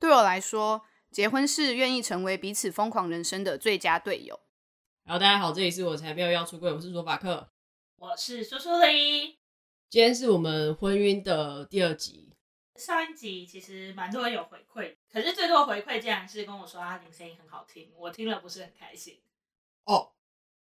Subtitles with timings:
[0.00, 4.38] 对我来说，结婚是愿意成为彼此疯狂人生的最佳队友。
[5.04, 7.50] 然后大家好，这里是我才没有要出柜，我是卓法克，
[7.96, 9.38] 我是苏苏黎。
[9.90, 12.32] 今天是我们婚姻的第二集。
[12.76, 19.20] 上一集其实蛮多人有回馈，可是最多的回馈竟然是跟我说阿玲声音很好听，我听了不是很开心。
[19.84, 20.12] 哦，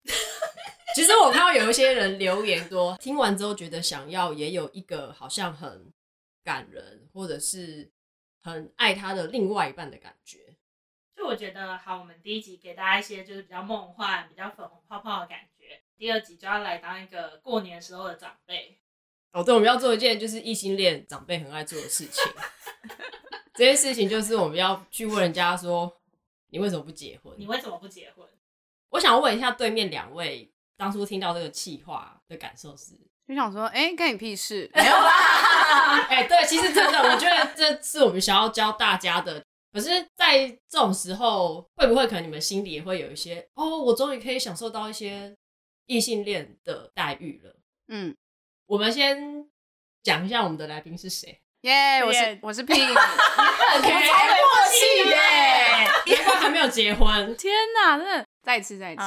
[0.96, 5.92] 其实我看到有一些人留言多，听完之后觉得想要也有一个好像很
[6.42, 7.92] 感人，或者是
[8.42, 10.56] 很爱他的另外一半的感觉。
[11.16, 18.80] 就我觉得好，我们第一集给大家一些就是比较梦幻、比较粉红泡泡的感觉，第二集就要来当一个过年时候的长辈。
[19.32, 22.32] 哦，对，我们要做一件就是异性恋长辈很爱做的事情。
[23.54, 26.00] 这件事情就是我们要去问人家说，
[26.48, 27.34] 你为什么不结婚？
[27.38, 28.26] 你为什么不结婚？
[28.88, 32.94] 我想问一下对面两位，当初听到这个气话的感受是？
[33.34, 34.70] 就想说，哎、欸，干你屁事？
[34.74, 36.06] 没有啦。
[36.08, 39.42] 哎、欸，对，其实真的，我觉得这是我们想要教大家的。
[39.72, 45.32] 可是，在这种时候，会不会可能你们心里也会有一些，哦，我终于可以享受到一些
[45.86, 47.54] 异性恋的待遇了？
[47.88, 48.16] 嗯，
[48.66, 49.46] 我们先
[50.02, 51.40] 讲一下我们的来宾是谁。
[51.60, 52.82] 耶、yeah，我是我是 很开默
[54.72, 57.36] 契耶，因为还没有结婚。
[57.36, 59.02] 天哪，真的，再一次，再一次，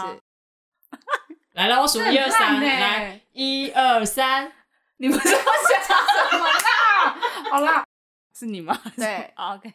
[1.54, 4.52] 来了，我数一二三，来，一二三，
[4.98, 6.00] 你们是要讲
[6.32, 7.20] 什么啦？
[7.52, 7.86] 好啦，
[8.36, 8.80] 是你吗？
[8.98, 9.72] 对， OK。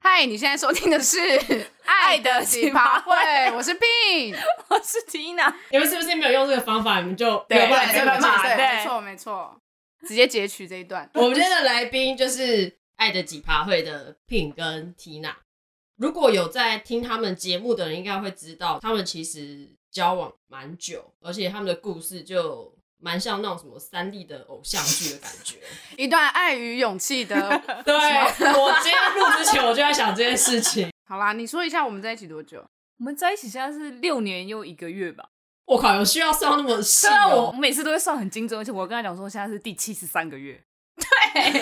[0.00, 1.18] 嗨，你现在收听的是
[1.84, 3.14] 《爱的奇葩会》，
[3.54, 4.34] 我是 Pin，
[4.68, 5.52] 我是 Tina。
[5.70, 7.00] 你们是不是没有用这个方法？
[7.00, 8.42] 你们就对，没有办法这么嘛？
[8.42, 9.60] 对，没错，没错。
[10.08, 11.08] 直接截取这一段。
[11.12, 15.34] 我们今天的来宾就是《爱的奇葩会》的 Pin 跟 Tina。
[15.98, 25.58] 如果有在听他们节目的人，应该会知道，他们其实交往蛮久，而且他们的故事就蛮像那种什么三 D 的偶像剧的感觉，
[25.96, 27.36] 一段爱与勇气的。
[27.84, 30.90] 对，我今天录之前我就在想这件事情。
[31.04, 32.64] 好啦，你说一下我们在一起多久？
[32.98, 35.28] 我们在一起现在是六年又一个月吧。
[35.66, 37.06] 我靠，有需要算那么细？
[37.06, 40.62] 对啊，我我每次都会算很精准，而且我跟他讲说现在是第七十三个月。
[40.96, 41.60] 对，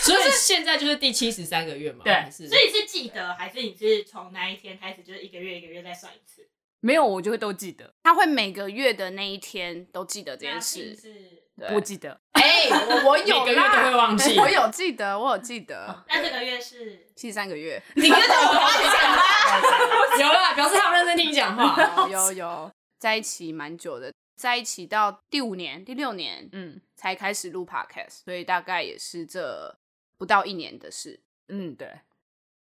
[0.00, 2.04] 所以现在就是第七十三个月嘛？
[2.04, 6.48] 对，所以是记得还是你是从那一天开始，就是一个月一个月再算一次？
[6.82, 7.94] 没有，我就会都记得。
[8.02, 12.20] 他会每个月的那一天都记得这件事，是不记得？
[12.32, 16.04] 哎、欸，我我有每个月都会忘记，我有记得，我有记得。
[16.08, 17.82] 那这个月是七十三个月？
[17.94, 22.08] 你跟着我讲 有啦，表示他有认真听你讲话。
[22.08, 22.32] 有有。
[22.32, 29.76] 有在一起蛮久的，在一起到第五年、第六年，嗯，才开始录 podcast，所以大概也是这
[30.16, 31.20] 不到一年的事。
[31.48, 32.00] 嗯，对。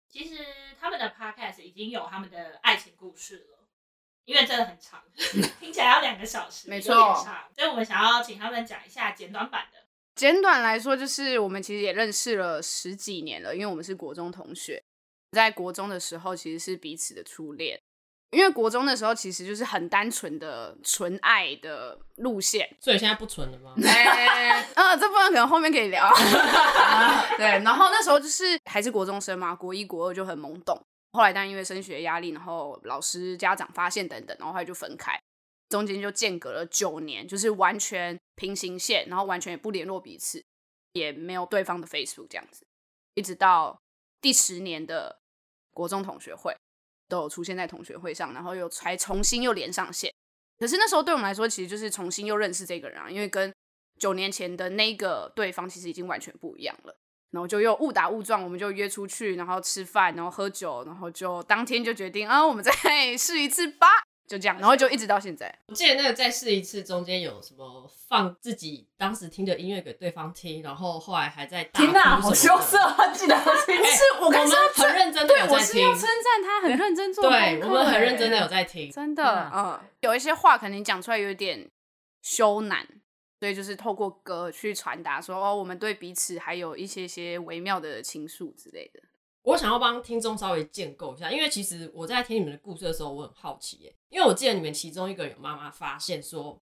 [0.09, 0.37] 其实
[0.81, 3.58] 他们的 podcast 已经有他们的爱情故事了，
[4.29, 5.01] 因为真的很长，
[5.59, 6.95] 听起来要两个小时，没错。
[7.57, 9.79] 所以我们想要请他们讲一下简短版的。
[10.15, 14.83] 简短来说，就是我们其实也认识了十几年了，因为我们是国中同学，
[15.33, 17.81] 在国中的时候其实是彼此的初恋。
[18.31, 23.73] 因为国中的时候其实就是很单纯的纯爱的路线，所以现在不纯了吗？
[23.83, 26.13] 哎，嗯，这部分可能后面可以聊。
[27.39, 30.79] 对，然后那时候就是还是国中生嘛，国一国二就很懵懂。
[31.13, 35.19] 后来但因为升学压力，然后老师家长发现等等，然后后来就分开，
[35.69, 40.45] 中间就间隔了九年，就是完全平行线，然后完全也不联络彼此，
[40.93, 42.67] 也没有对方的 Facebook 这样子，
[43.15, 43.81] 一直到
[44.21, 45.21] 第十年的
[45.73, 46.55] 国中同学会。
[47.11, 50.13] 都有出现在同学会上，然后又才重新又连上线。
[50.59, 53.51] 可是那时候对我们来说，其实就是重新又认识这个人啊，因为跟
[53.99, 56.95] 九年前的那个对方其实已经完全不一样了。
[57.31, 62.73] 然后就又误打误撞，我们就约出去，然后吃饭，然后喝酒，然后就当天就决定啊，我们再
[63.17, 63.87] 试一次吧。
[64.27, 65.51] 就这样，然后就一直到现在。
[65.69, 71.99] 我记得那个再试一次中间有什么放自己当时听的音乐给对方听，然后后来还在大哭什么的。
[71.99, 72.79] 天哪，好羞涩，
[73.17, 73.85] 记得好清楚。
[73.85, 75.57] 是我跟你说很认真的有在听。
[75.57, 77.31] 我是要称赞他很认真做。
[77.31, 81.67] 对，我们很认真的有在听，真的，嗯，有一些话可能讲出来有点
[82.21, 82.85] 羞赧，
[83.39, 89.01] 所以就是透过歌去传达说哦，我们对彼此还有一些些微妙的情愫之类的。
[89.43, 96.61] 我想要帮听众稍微建构一下，因为其实我在听你们的故事的时候，我很好奇耶，因为我记得你们其中一个有妈妈发现说，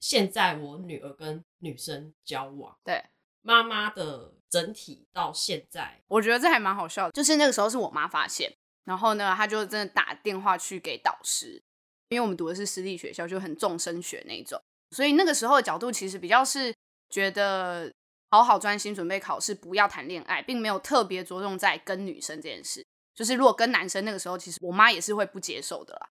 [0.00, 3.02] 现在我女儿跟女生交往，对
[3.40, 8.54] 妈妈的整体到现在，我觉得这还蛮好笑的，就是那个时候是我妈发现，
[8.84, 11.62] 然后呢，她就真的打电话去给导师，
[12.08, 14.60] 因为我们读的是私立学校，就很重升学那种，
[14.90, 16.74] 所以那个时候的角度其实比较是
[17.10, 17.92] 觉得。
[18.28, 22.84] 好好专心准备考试，不要谈恋爱，并没有特别着重在跟女生这件事。
[23.14, 26.08] 就是如果跟男生，那个时候其实我妈也是会不接受的啦。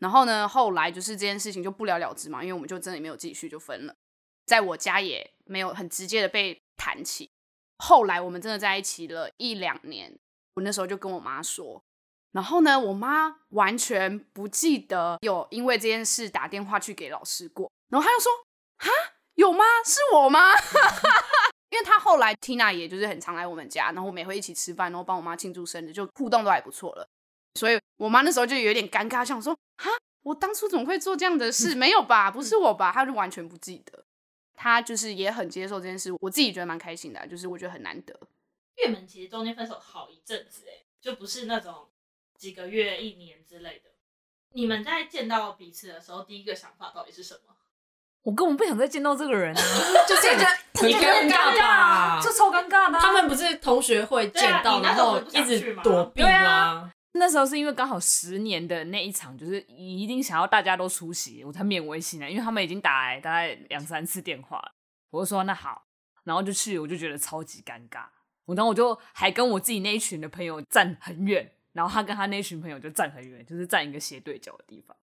[0.00, 3.94] 然后呢，后来就是这件事情就不了了之嘛，因为我们就真的没有继续就分了，
[4.44, 7.30] 在我家也没有很直接的被谈起。
[7.78, 10.18] 后来我们真的在一起了一两年，
[10.54, 11.80] 我那时候就跟我妈说，
[12.32, 18.32] 然后呢，我妈完全不记得有因为这件事打电话去给老师过，然后他又说
[18.80, 18.90] ：“哈，
[19.34, 19.62] 有吗？
[19.84, 20.50] 是我吗？”
[21.68, 27.06] 因为他后来 Tina 也就是很常来我们家，然后我们也会一起吃饭，然后帮我妈庆祝生日，就互动都还不错了。
[27.54, 29.90] 所以我妈那时候就有点尴尬，想说：“哈，
[30.22, 31.74] 我当初怎么会做这样的事？
[31.74, 32.30] 没有吧？
[32.30, 34.06] 不是我吧？”她就完全不记得。
[34.54, 38.18] 她就是也很接受这件事，我自己觉得蛮开心的，就是我觉得很难得。
[38.82, 41.88] 你们其实中间分手好一阵子，哎，就不是那种
[42.36, 43.90] 几个月、一年之类的。
[44.52, 47.56] 你们在见到彼此的时候，第一个想法到底是什么？
[48.22, 49.62] 我根本不想再见到这个人啊，
[50.08, 52.98] 就是觉得很尴尬吧，就超尴尬的。
[52.98, 56.90] 他们不是同学会见到，然后一直躲避吗？
[57.14, 64.62] 那时候是因为刚好十年的那一场，就是一定想要大家都出席，我才勉为其难，因为他们已经打来大概两三次电话，
[65.10, 65.82] 我就说那好，
[66.24, 68.04] 然后就去，我就觉得超级尴尬。
[68.46, 74.96] 然后我就还跟我自己那一群的朋友站很远，然后他跟他那群朋友就站很远，就是站一个斜对角的地方。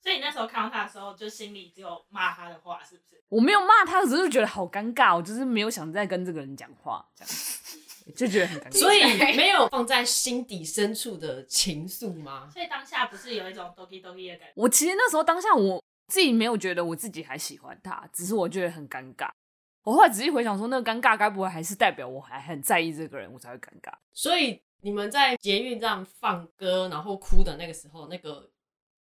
[0.00, 3.22] 所以你那时候看到他的时候，就心里只有骂他的话，是不是？
[3.28, 7.34] 我没有骂他，只是觉得好尴尬，我就是没有想再跟这个人讲话，这样
[8.16, 8.78] 就觉得很尴尬。
[8.78, 9.02] 所以
[9.36, 12.48] 没有放在心底深处的情愫吗？
[12.50, 14.52] 所以当下不是有一种 doki doki 的感觉？
[14.54, 19.28] 我其实那时候当下我自己没有觉得我自己还喜欢他，只是我觉得很尴尬。
[19.82, 23.92] 我后来仔细回想说，那个尴尬该不会还是代表我还很在意这个人，我才会尴尬。
[24.12, 28.50] 所以你们在捷运这样放歌然后哭的那个时候，那个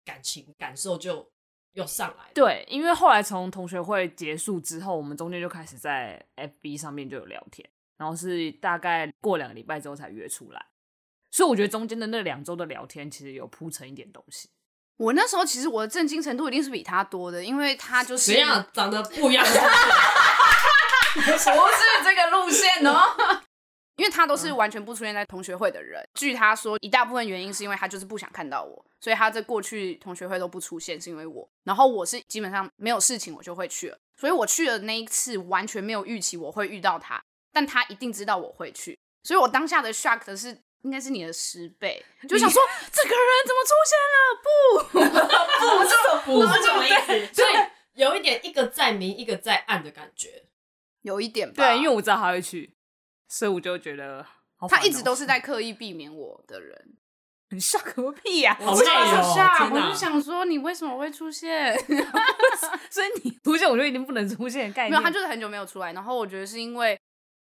[0.05, 1.31] 感情感受就
[1.73, 2.31] 又上来了。
[2.35, 10.67] 对，因为后来从同学会结束之后，我们中间就开始在 FB 上面就有聊天，然后是大概过两个礼拜之后才约出来。
[11.31, 14.51] 所以我觉得中间的那两周的聊天，其实有铺成一点东西。
[14.99, 19.45] 我那时候其实我的震惊程度一定是比他多的，因为他就是怎样长得不一样。
[21.15, 21.37] 不是
[22.05, 23.42] 这个路线哦，
[24.03, 26.03] 因为他都是完全不出现在同学会的人。
[26.15, 31.49] 据他说，一大部分原因是因为他就是不想看到我，所以他在过去同学会都不出现，是因为我。
[31.63, 37.23] 然后我是基本上没有事情我就会去了，所以我去的那一次完全没有预期我会遇到他，
[37.53, 40.49] 但他一定知道我会去，所以我当下的 shock 的是
[40.83, 42.61] 应该是你的十倍，就想说
[42.91, 44.43] 这个人怎么出现了？
[44.43, 44.99] 不，
[45.63, 45.95] 不是
[46.27, 47.55] 不是这么意思，所以
[47.95, 50.43] 有一点一个在明一个在暗的感觉。
[51.03, 52.73] 有一点吧，对，因为我知道他会去，
[53.33, 54.27] 所以我就觉得
[54.69, 56.99] 他一直都是在刻意避免我的人。
[57.49, 58.55] 你笑个屁呀！
[58.61, 59.71] 好累哦！
[59.73, 61.75] 我就想说，你为什么会出现？
[62.91, 64.91] 所以你出现，我就一定不能出现的概念。
[64.91, 65.95] 没有，他就是很久没有出来。
[65.95, 66.99] 然后我觉得是因为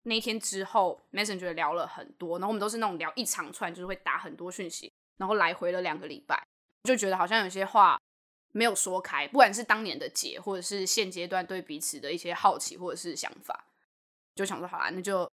[0.04, 6.46] 那天之后，Messenger 聊了很多，然后我们都是那种聊一长串，就是会打很多讯息，然后来回了两个礼拜，
[6.84, 7.98] 就觉得好像有些话。
[8.54, 13.66] 没有说开，不管是当年的结，或者是现阶段对彼此的一些好奇或者是想法，
[14.36, 15.30] 就想说好啊，那就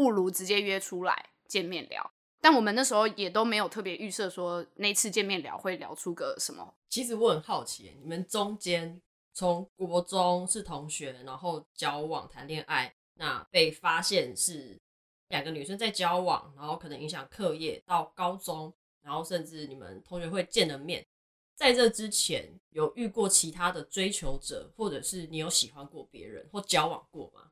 [0.00, 2.10] 不如直接约出来见面聊。
[2.40, 6.74] 但我们那时候也都没有特别预设说那次见面聊会聊出个什么。
[6.88, 8.98] 其实我很好奇，你们中间
[9.34, 14.80] 从国中是同学，然后交往谈恋爱，那被发现是
[15.28, 21.06] 两个女生在交往，然后可能影响课业，到高中，然后甚至你们同学会见了面。
[21.54, 27.50] 在这之前，有遇过其他的追求者，或者是你有喜欢过别人或交往过吗？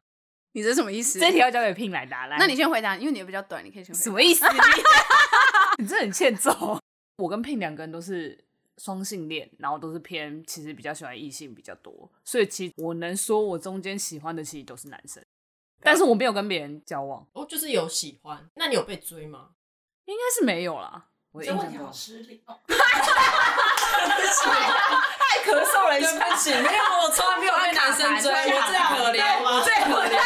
[0.58, 1.20] 你这什么意思？
[1.20, 2.26] 这题要交给 Pin 来答。
[2.26, 4.02] 来，那你先回答，因为你的比较短，你可以先回答。
[4.02, 4.44] 什么意思？
[5.78, 6.80] 你这很欠揍。
[7.18, 8.44] 我跟 Pin 两个人都是
[8.76, 15.24] 双性恋，然后都是偏其实比较喜欢异性比较多，所以其实我能说我中间喜欢的其实都是男生，
[15.80, 17.24] 但是我没有跟别人交往。
[17.34, 18.50] 哦，就是有喜欢。
[18.56, 19.50] 那你有被追吗？
[20.06, 21.06] 应该是没有啦。
[21.38, 22.58] 我这问题好失礼哦。
[25.18, 29.62] 太咳嗽了，对不起，没有，我从来没有被男生追，我最可怜吗？
[29.62, 30.18] 最可怜。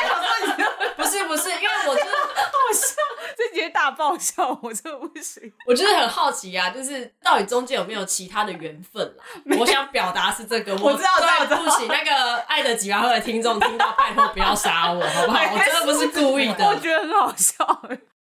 [0.96, 2.94] 不是不是，因为我真的好笑，
[3.36, 5.52] 这节 大爆笑，我真的不行。
[5.66, 9.24] 我就是很好奇啊，就是到底中间有没有其他的缘分啦？
[9.58, 11.10] 我想表达是这个，我知道，
[11.46, 15.38] 对不起，那个爱的几巴赫的听众听到，拜托不要杀我，好不好？
[15.52, 17.82] 我真的不是故意的，我觉得很好笑。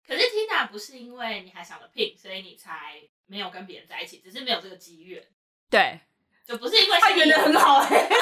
[0.08, 5.24] 可是 Tina 不是因为你还想了 Pin，所以你才没有跟别人在一起，只是没有这个机缘。
[5.70, 6.00] 对，
[6.46, 8.10] 就不是因为他演的很好哎、欸，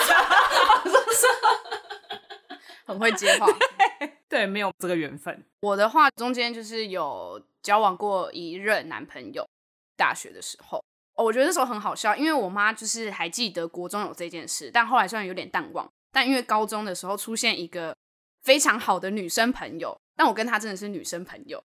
[2.85, 3.47] 很会接话。
[4.29, 5.45] 对，没有这个缘分。
[5.59, 9.47] 我的话，中间就是有交往过一任男朋友，
[9.95, 10.83] 大学的时候，
[11.15, 17.95] 哦，我觉得那时候很好笑，因为我妈就是还记得国中有这件事，但后来虽然有点淡忘，但因为高中的时候出现一个
[18.41, 21.63] 非常好的女生朋友，但我跟她真的是女生朋友，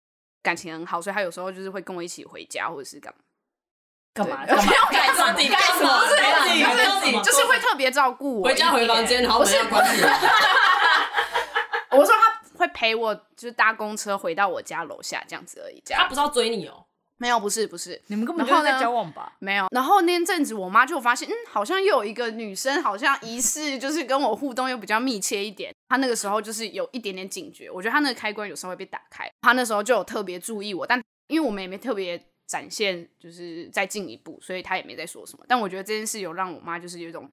[0.43, 3.19] 感情很好，所以他有时候就是会跟我一起回家或者是干嘛。
[4.13, 4.45] 干嘛？
[4.45, 4.63] 干嘛？
[4.91, 5.33] 干什么？
[5.33, 6.05] 干什么？
[6.05, 6.17] 就是
[6.61, 10.03] 就是就是会特别照顾我，回家回房间，然后没有关系。
[11.89, 15.81] 我说他会陪我，就是搭公车回到我家楼下这样子而已。
[15.83, 16.85] 这样他不是要追你哦？
[17.23, 19.37] 没有，不是，不是，你们根本就是在交往吧？
[19.39, 19.65] 没有。
[19.71, 25.73] 然后那阵子，我妈就发现，嗯，好像又有一个女生，好像疑似就是跟我互动又比较密切一点。
[25.87, 29.25] 她那个时候就是有一点点警觉，我觉得她那个开关有时候会被打开。
[29.39, 35.45] 她那时候就有特别注意我，但因为我们也没特别展现，就是再进一步，所以她也没再说什么。
[35.47, 37.29] 但我觉得这件事有让我妈就是有一种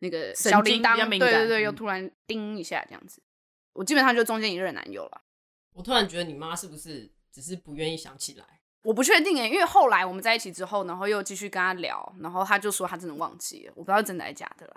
[0.00, 3.22] 那个小铃铛，对对对，又突然叮一下这样子。
[3.74, 5.20] 我基本上就中间一任男友了。
[5.74, 8.44] 我突然觉得你妈是不是只是不愿意想起来？
[8.88, 14.74] 我不确定诶，因为后来我们在一起之后，然后又继续跟他聊，然后他就说他真的忘记了，我不知道真的还是假的啦。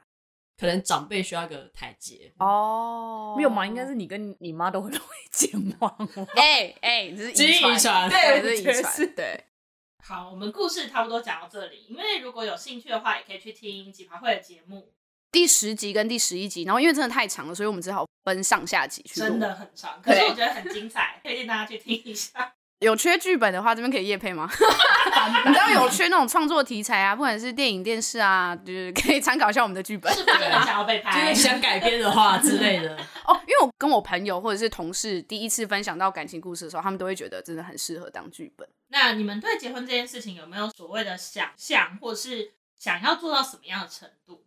[0.58, 3.66] 可能长辈需要一个台阶哦，没有嘛？
[3.66, 5.50] 应该是你跟你妈都很容易健
[5.80, 6.10] 忘。
[6.36, 9.16] 哎哎，这是遗传，对，这是遗传。
[9.16, 9.46] 对，
[10.04, 14.92] 好，我们故事差不多讲到这里，因为如果有兴趣的话，也可以去听几趴会的节目。
[15.32, 19.22] 第十集跟第十一集，然后因为真的太长了，所以我们只好分上下集去。
[19.22, 22.54] 真的很长，可是我觉得很精彩， 推荐大家去听一下。
[22.82, 24.50] 有缺剧本的话，这边可以夜配吗？
[25.46, 30.12] 你知道有缺那种创作题材啊，不管是电影、电视啊，就是可以参考一下我们的剧本。
[30.12, 31.12] 是不是想要被拍？
[31.30, 32.96] 就是想改编的话之类的。
[33.26, 38.68] 哦，因为我跟我朋友或者是同事第一次分享到感情故事的时候，他们都会觉得真的很适合当剧本。
[38.88, 44.44] 那你们对结婚这件事情有没有所谓的想象，或是想要做到什么样的程度？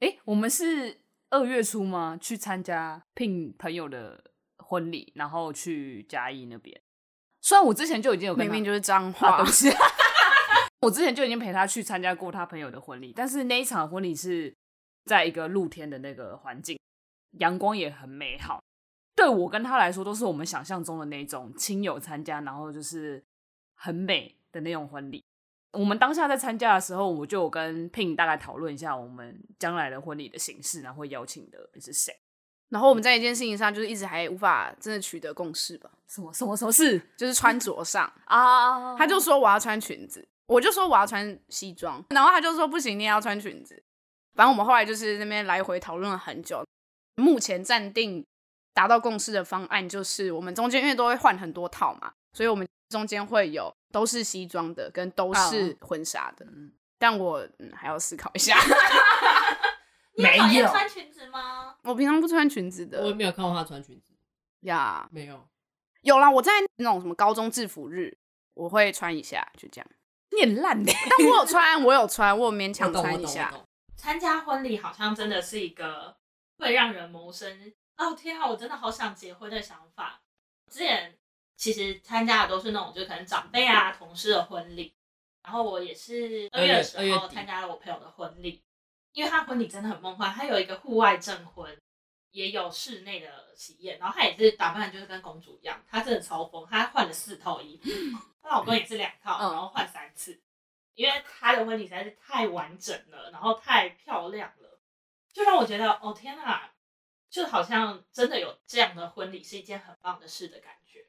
[0.00, 1.00] 哎、欸，我们是
[1.30, 2.18] 二月初吗？
[2.20, 4.22] 去参加聘朋友的
[4.58, 6.78] 婚礼，然后去嘉义那边。
[7.42, 9.68] 虽然我之前就已经有跟他，明明就是脏话，啊、东西。
[10.80, 14.54] 我之前就已经陪他去参加过他朋友的婚礼，但是那一场婚礼是
[15.04, 16.78] 在一个露天的那个环境，
[17.38, 18.62] 阳光也很美好。
[19.14, 23.22] 对我跟他来说，都是我们想象中的那种亲友参加，然后就是
[23.74, 25.22] 很美的那种婚礼。
[25.72, 32.14] 我们当下在参加的时候，我就有跟 Pin 大概讨论一下我们将来的婚礼的形式，然后会邀请的是谁。
[32.72, 35.90] 然后我们在一件事情上就是一直还无法真的取得共识吧？
[36.08, 36.98] 什么什么什么事？
[37.18, 43.82] 就是穿着上 啊，他就说我要穿裙子，我就说我要穿西装，然后他就说不行，你也要穿裙子。
[44.34, 46.64] 反正我们后来就是那边来回讨论了很久，
[47.16, 48.24] 目前暂定
[48.72, 56.46] 达到共识的方案就是我们中间因为都会换很多套嘛，所以我们中间会有都是西装的跟都是婚纱的。
[56.46, 58.56] 嗯，但我嗯还要思考一下。
[60.14, 61.76] 你讨厌穿裙子吗？
[61.82, 64.12] 我平常不穿裙子的，我也没有看过他穿裙子
[64.60, 65.08] 呀。
[65.10, 65.48] Yeah, 没有，
[66.02, 68.18] 有啦，我在那种什么高中制服日，
[68.54, 69.90] 我会穿一下，就这样。
[70.30, 73.52] 你很烂的，但我有穿，我有穿，我有勉强穿一下。
[73.96, 76.16] 参加婚礼好像真的是一个
[76.58, 80.20] 会让人萌生哦天啊，我真的好想结婚的想法。
[80.70, 81.16] 之前
[81.56, 84.94] 其实参加的都是那种，就可能长辈啊、同事的婚礼，
[85.44, 88.62] 然后我也是二月的时候参加了我朋友的婚礼。
[89.12, 91.76] 因为他婚礼真的很梦幻，他有一个户外证婚，
[92.30, 97.90] 也有室内的喜宴，然后他也是打扮就是跟公主一样，他真的超疯，他换了四套衣服，
[98.42, 100.40] 她老公也是两套，然后换三次，
[100.94, 104.80] 因为他的婚礼实在是太完整了，然后太漂亮了，
[105.32, 106.70] 就让我觉得哦天哪，
[107.28, 111.06] 就好像真的有这样的婚礼是一件很棒的事的感觉。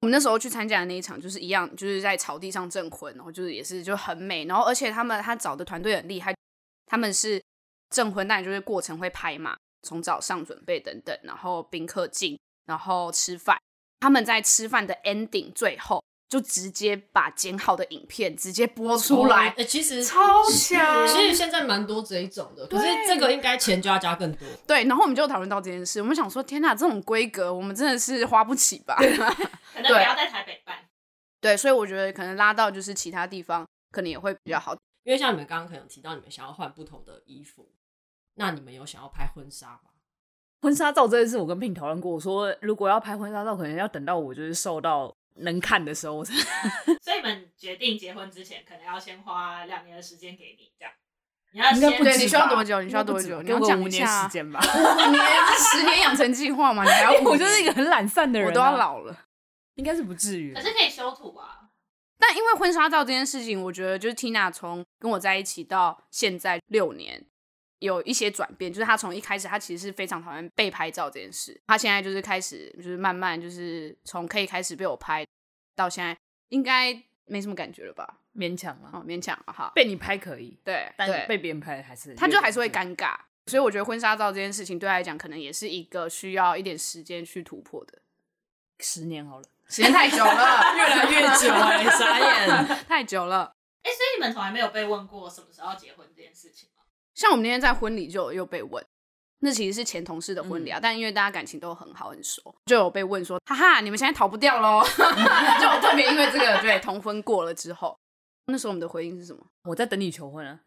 [0.00, 6.33] 我们那时候去参加的那一场就是一样，就是在草地上证婚，然后就是也是就很美，然后而且他们他找的团队很厉害。
[6.94, 7.42] 他们是
[7.90, 13.58] 证婚，但就是过程会拍嘛，从早上准备等等，然后宾客进，然后吃饭。
[13.98, 21.04] 他们在吃饭的 ending 最后就直接把剪好的影片直接播出来，哎、哦欸，其实超强。
[21.08, 24.46] 其实现在蛮多这一种的，可是这个应该钱就要加更多。
[24.64, 28.94] 对，然后我们就讨论到这件事，我们想说，天哪，这种规格我们真的是花不起吧？
[29.74, 30.76] 可能不要在台北办。
[31.40, 34.76] 对，所以我觉得可能拉到就是其他地方，可能也会比较好。
[35.04, 37.70] 因为像你们刚刚可能提到，你们想要换不同的衣服，
[38.34, 39.90] 那你们有想要拍婚纱吗？
[40.62, 46.24] 婚纱照这件事，我跟 Pin 讨论过，我说如果要拍婚纱照，可能要等到我就是瘦到能看的时候。
[46.24, 46.34] 所
[47.12, 50.94] 以你们决定结婚之前，可能要先花两年的时间给你，这样。
[51.52, 52.80] 你要先对，你需要多久？
[52.80, 53.42] 你需要多久？
[53.42, 54.58] 你要讲五年时间吧。
[54.64, 55.22] 五年、
[55.56, 56.82] 十年养成计划嘛？
[56.82, 57.20] 你还要？
[57.22, 59.16] 我就是一个很懒散的人、啊，我都要老了，
[59.74, 60.54] 应该是不至于。
[60.54, 61.60] 可是可以修图啊。
[62.18, 67.22] 但因为婚纱照这件事情，我觉得就是 Tina 从跟我在一起到现在六年，
[67.80, 68.72] 有一些转变。
[68.72, 71.60] 就是他从一开始，他其实是非常讨厌被拍照这件事。
[71.66, 75.22] 他现在就是开始，就是慢慢就是从可以开始被我拍，
[75.76, 76.16] 到现在
[76.48, 78.20] 应该没什么感觉了吧？
[78.34, 79.70] 勉强了，哦，勉强了哈。
[79.74, 83.14] 被你拍可以，对，但被别人拍还是，他就还是会尴尬。
[83.44, 88.00] 所以我觉得婚纱照这件事情对他来讲，可能也是一个需要一点时间去突破的。
[88.78, 89.44] 十年好了。
[89.66, 93.53] 时间太久了， 越来越久哎、欸，傻眼，太久了。
[93.84, 96.82] 哎、欸，所以你们从来没有被问过什么时候要结婚这件事情吗？
[97.14, 98.84] 像我们那天在婚礼就又被问，
[99.40, 104.82] 那其实是前同事的婚礼啊，嗯、但因为大家感情都很好很熟，就有被问说，哈哈，你们现在逃不掉喽？
[105.60, 107.96] 就我特别因为这个，对，同婚过了之后，
[108.46, 109.46] 那时候我们的回应是什么？
[109.68, 110.58] 我在等你求婚啊！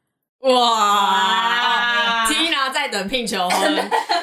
[0.41, 3.75] 哇，Tina 在等 Pin 求婚。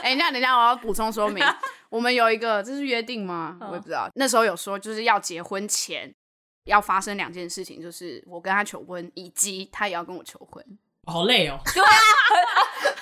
[0.02, 1.44] 哎、欸，等下等下，我要补充说明，
[1.90, 3.58] 我们有一个这是约定吗？
[3.60, 6.14] 我也不知道，那时候有说就是要结婚前
[6.64, 10.64] 要发生两件事情，就是我跟他求婚，以及他也要跟我求婚。
[11.06, 11.60] 好累哦。
[11.64, 11.88] 对啊。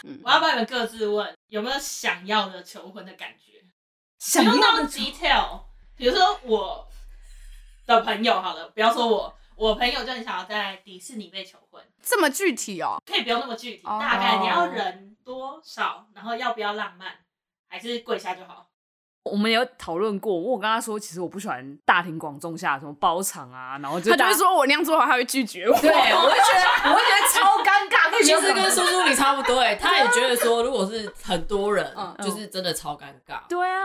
[0.25, 3.65] 我要帮你们各自问，有没有想要的求婚的感觉？
[4.19, 5.63] 想要的 detail，
[5.97, 6.89] 比如说我
[7.87, 13.01] 的朋友好了，不要说我，我朋友就很想要在迪士尼被求婚，这么具体哦？
[13.07, 14.01] 可以不用那么具体，oh.
[14.01, 17.19] 大概你要人多少，然后要不要浪漫，
[17.69, 18.72] 还是跪下就好？
[19.25, 25.81] 我们有讨论过，我跟他说，其实我不喜欢大庭广众下什么包场啊，然后就他就会说我那样做的话，他会拒绝我。
[25.81, 28.03] 对，我会觉得，我会觉得超尴尬。
[28.23, 33.47] 其实跟苏苏你差不多，哎，他也觉得说，如果是很多人，嗯、就是真的超尴尬。
[33.49, 33.79] 对啊，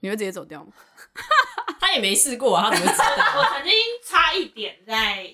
[0.00, 0.72] 你会直接走掉吗？
[1.80, 3.04] 他也没试过，他怎么知道？
[3.38, 3.72] 我曾经
[4.04, 5.28] 差一点在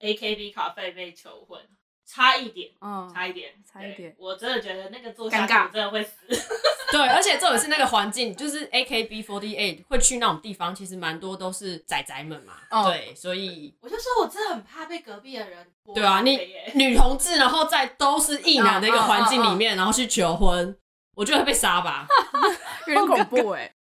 [0.00, 1.60] AKB 咖啡被求婚。
[2.06, 6.26] 差一点，嗯，差一点，差一点，我真的觉得那个做下去我真的会死。
[6.92, 12.54] 对，而且这也是那个环境，就是 AKB48 会去那种地方，其实蛮多都是仔仔们嘛。
[12.70, 15.66] 嗯、对，所以我就说我真的很怕被隔壁的人。
[15.94, 16.38] 对啊，你
[16.74, 20.76] 女同志，然后在都是异男的一个环境里面，然后去求婚，
[21.16, 22.06] 我觉得会被杀吧，
[22.86, 23.74] 有点恐怖哎、欸。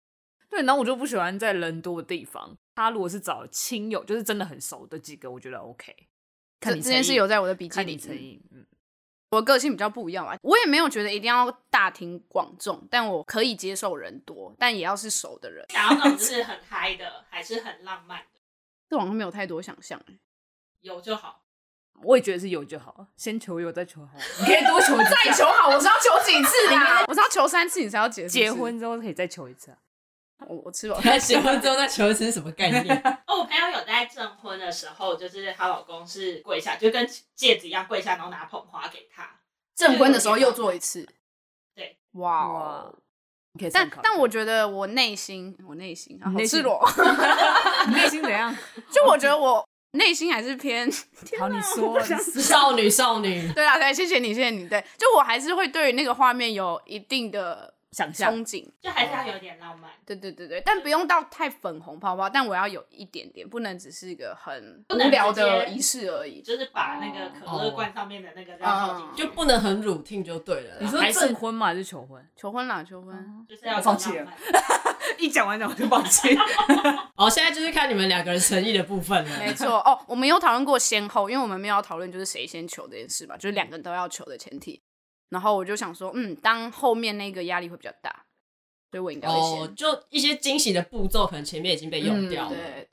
[0.49, 2.57] 对，然后我就不喜欢在人多的地方。
[2.75, 5.95] 他如果是找亲友，就是真的很熟的几个，我觉得 OK。
[6.61, 8.43] 这这件事有在我的笔记里。
[8.53, 8.67] 嗯，
[9.31, 15.65] 我个性比较不一样嘛，我也没有觉得一定要大庭广众，但我可以接受人多，但也要是熟的人。
[15.71, 18.41] 想要那种就是 很嗨的，还是很浪漫的？
[18.89, 20.01] 这网上没有太多想象，
[20.81, 21.45] 有就好。
[22.03, 24.13] 我也觉得是有就好，先求有再求好。
[24.41, 27.05] 你可以多求再求好，我是要求几次啊？
[27.09, 29.79] 我是要求三次，你才要结结婚之后可以再求一次啊？
[30.49, 31.01] 我我吃饱。
[31.19, 32.97] 结婚之后再求一次是什么概念？
[33.27, 39.29] 哦，我朋友有在证婚的时候，就是她老公是跪下，就跟戒指一样跪下，然后拿捧花给她。
[39.77, 41.09] 证婚的时候又做一次。
[41.75, 42.95] 对，哇哦。
[43.73, 46.81] 但但我觉得我内心，我内心好赤裸。
[47.89, 48.57] 你内心怎样？
[48.93, 50.89] 就我觉得我内心还是偏。
[51.39, 51.99] 好，你说。
[52.41, 53.53] 少女，少女。
[53.53, 54.69] 对啊，对，谢谢你，谢谢你。
[54.69, 57.75] 对，就我还是会对于那个画面有一定的。
[57.93, 59.91] 想象憧憬，就还是要有点浪漫。
[60.07, 66.41] 对对对对，但不用到太粉红泡泡，但我要有一点点，不能只是一个很无聊的仪式而已。
[66.41, 70.77] 就是把那个可乐罐上面的那个这样套进去，就不能很 routine 就对了。
[70.81, 71.67] 你说证婚吗？
[71.67, 72.25] 还是求婚？
[72.37, 73.47] 求婚啦，求婚。
[73.49, 74.33] 就是要放弃了。
[75.19, 76.35] 一讲完讲我就放弃。
[77.15, 79.39] 好， 现在就是看你们两个人诚意的部分了。
[79.39, 84.81] 没错哦，我们有讨论过先后，因为我们没有讨论就是谁先求这件事吧，就是两个人都要求的前提。
[85.31, 88.27] 然后我就想说，嗯，当后面那个压力会比较大。
[88.91, 92.57] 所以我应该会先哦，就一些惊喜的步骤，可能前面已经被用掉了。
[92.57, 92.91] 嗯、对，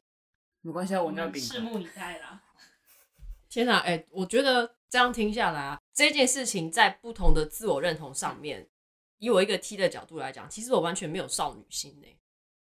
[0.62, 2.39] 没关系，我那饼拭目以待啦。
[3.50, 8.69] 天哪，哎、欸，我觉得这样听下来啊，这件事情在不同的自我认同上面，
[9.17, 12.08] 以我一个 T 的角度来讲，其实我完全没有少女心呢。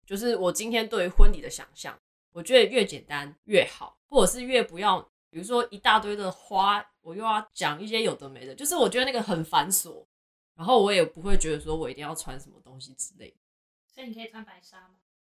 [0.06, 1.98] 就是我今天对于婚礼的想象，
[2.32, 10.04] 我觉得越简单越好，或者是越不要，比如说一大堆的花，我又要讲一些有的没的，就是我觉得那个很繁琐。
[10.56, 13.36] 然后我也不会觉得说我一定要穿什么东西之类的，
[13.92, 14.94] 所以你可以穿白纱吗？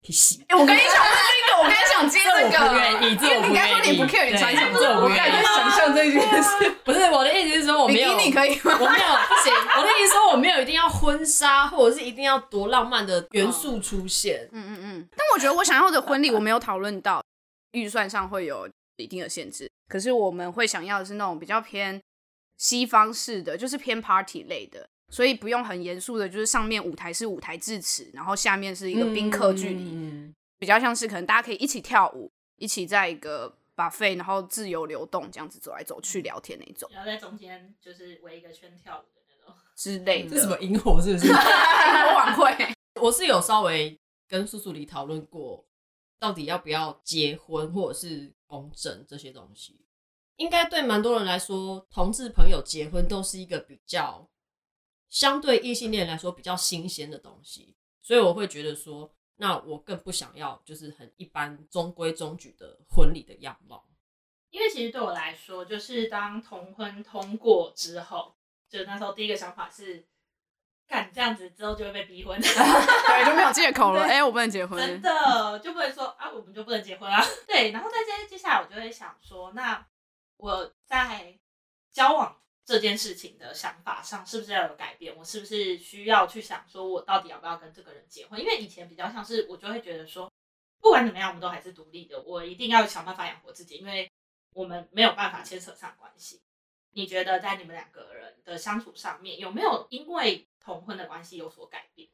[0.06, 0.12] 哎、
[0.48, 3.48] 欸，我跟你讲这个，我跟你讲接这个，这我不愿意，这我不愿意。
[3.48, 5.42] 你刚说你不 care 你穿什么，这我不愿意。
[5.42, 8.78] 想象这件事，不是我的意思是说我没有，你可以吗？
[8.78, 9.52] 我没有不行。
[9.76, 14.48] 我的意思说我没有一定要婚纱，或者是一定要多浪漫的元素出现。
[14.52, 15.08] 嗯嗯嗯。
[15.10, 17.20] 但我觉得我想要的婚礼，我没有讨论到
[17.72, 19.68] 预算上会有一定的限制。
[19.88, 22.00] 可是我们会想要的是那种比较偏
[22.56, 24.88] 西方式的，就是偏 party 类的。
[25.08, 36.90] 所以不用很严肃的，就是上面舞台是舞台致辞，然后下面是一个宾客距离，嗯、比较像是可能大家可以一起跳舞，一起在一个 buffet，然后自由流动这样子走来走去聊天那种。
[36.92, 40.30] 然后在中间就是围一个圈跳舞的那种之类的。
[40.30, 41.28] 这是什么萤火是不是？
[41.28, 42.74] 萤火晚会。
[43.00, 43.96] 我是有稍微
[44.28, 45.64] 跟素素里讨论过，
[46.18, 49.84] 到底要不要结婚或者是公证这些东西。
[50.36, 54.30] 应该对蛮多人来说，同志朋友结婚都是一个比较。
[55.08, 63.88] 相对异性恋来说比较新鲜的东西，所以我会觉得说，那我更不想要就是很一般中规中矩的婚礼的样貌。
[64.50, 68.36] 因为其实对我来说，就是当同婚通过之后，
[68.68, 70.06] 就那时候第一个想法是，
[70.88, 74.02] 干这样子之后就会被逼婚， 对，就没有借口了。
[74.08, 77.24] 哎、欸，我不能结婚，真的就不能说啊，我们就不能结婚啊。
[77.46, 79.86] 对，然后在接接下来，我就会想说，那
[80.36, 81.38] 我在
[81.92, 82.36] 交往。
[82.68, 85.14] 这件事情的想法上是不是要有改变？
[85.16, 88.40] 我是不是需要去想说，我到底要不要跟这个人结婚？
[88.40, 90.28] 因为以前比较像是我就会觉得说，
[90.80, 94.10] 不管怎么样，我们都还是独立的，我一定要想办法养活自己，因为
[94.52, 96.42] 我们没有办法牵扯上关系。
[96.96, 102.08] 你觉得在你们两个人的相处上面，有没有因为同婚的关系有所改变？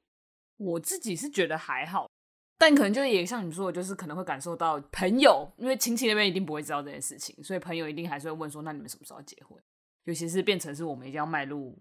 [0.57, 2.11] 我自己是觉得还好，
[2.59, 9.57] 但可能就也像你说的，就是可能会感受到朋友，因为亲戚那边一定不会知道这件事情，所以朋友一定还是会问说：“那你们什么时候结婚？”
[10.03, 11.79] 尤其是变成是我们一定要迈入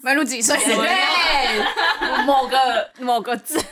[0.00, 0.56] 迈入几岁？
[0.64, 3.62] 对，某个某个字，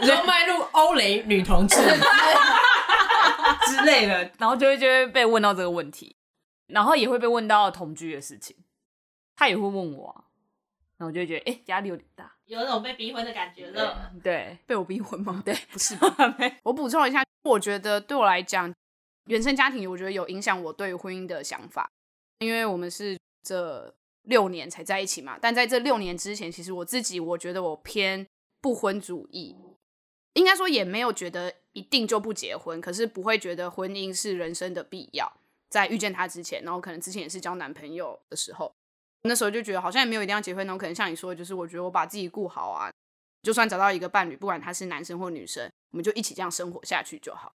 [0.00, 1.76] 然后迈入欧蕾女同志
[3.66, 6.14] 之类的，然后就会就会被问到这个问题。
[6.68, 8.56] 然后也会被问到同居的事情，
[9.36, 10.24] 他也会问我、啊，
[10.96, 14.12] 然后我就会觉得，哎、欸，压力有点大，有那种被逼婚的感觉了。
[14.22, 15.42] 对，被我逼婚吗？
[15.46, 16.08] 对，不是吧。
[16.64, 18.72] 我补充一下，我觉得对我来讲，
[19.26, 21.90] 原生家庭我觉得有影响我对婚姻的想法，
[22.40, 25.38] 因为我们是这六年才在一起嘛。
[25.40, 28.26] 但在这六年之前，其实我自己我觉得我偏
[28.60, 29.56] 不婚主义，
[30.34, 35.32] 应该说也没有觉得一定就不结婚，可是不会觉得婚姻是人生的必要。
[35.70, 38.72] 在遇见他之前，然后可能之前也是交男朋友的时候，
[39.22, 42.90] 那时候就觉得好像也没有一定要结婚，然后可能像你说，就是我觉得我把自己顾好啊，
[43.42, 47.52] 就算找到一个伴侣，不管他是男生或女生，我们就一起这样生活下去就好。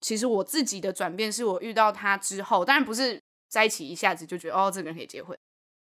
[0.00, 5.36] 其实我自己的转变是我遇到他之后，当然不是在一起一下子就觉得哦，这个人可以结婚，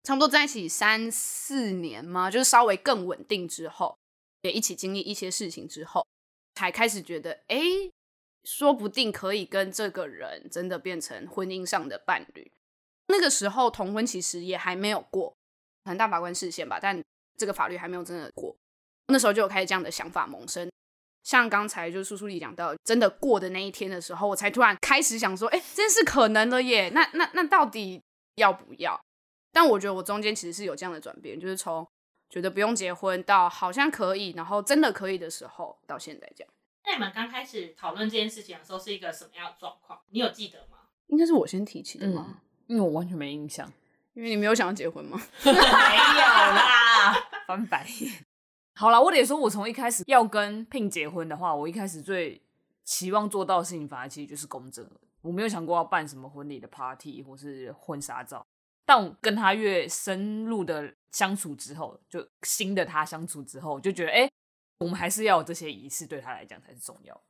[0.03, 3.97] 差不多在一起三四年嘛，就是稍微更稳定之后，
[4.41, 6.05] 也一起经历一些事情之后，
[6.55, 7.57] 才开始觉得哎。
[8.43, 12.51] 说不定可以跟这个人真的变成婚姻上的伴侣。
[13.07, 15.29] 那个时候同婚其实也还没有过，
[15.83, 17.01] 可能大法官释宪吧，但
[17.37, 18.55] 这个法律还没有真的过。
[19.07, 20.69] 那时候就有开始这样的想法萌生。
[21.23, 26.89] 像刚才就苏苏里讲到，真的过的那一天的时候，我才突然开始想说，哎，真是可能了耶！
[26.89, 28.01] 那那那到底
[28.35, 28.99] 要不要？
[29.51, 31.87] 但我觉得我中间其实是有这样的转变，就是从
[32.29, 36.51] 觉得不用结婚到好像可以，然后真的可以的时候，到现在这样。
[36.85, 39.99] 那你们刚开始讨论这件事情的时候是一个什么样的状况？
[40.09, 40.77] 你有记得吗？
[41.07, 42.25] 应该是我先提起的吗？
[42.29, 42.35] 嗯，
[42.67, 43.71] 因为我完全没印象，
[44.13, 45.21] 因为你没有想要结婚吗？
[45.45, 47.13] 没有啦，
[47.45, 48.25] 翻白眼。
[48.75, 52.41] 好啦，我得说，我从一开始要跟 Pin 结婚的话，我一开始最
[52.83, 54.89] 期望做到的事情，反而其实就是公证。
[55.21, 58.43] 我没有想过要办什么婚礼的 party 或是婚纱照。
[58.85, 64.21] 但我跟他越深入的相处之后，就新的他相处之后，就觉得哎。
[64.21, 64.31] 欸
[64.81, 67.21] 我们还是要有这些仪式，对他来讲才是重要。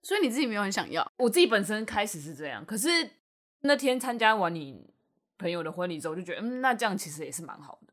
[0.00, 1.06] 所以你自己没有很想要？
[1.16, 2.88] 我自己本身开始是这样，可是
[3.62, 4.94] 那天参加完你
[5.36, 7.92] 朋友的婚礼之后，就觉得，嗯，那这样其实也是蛮好的。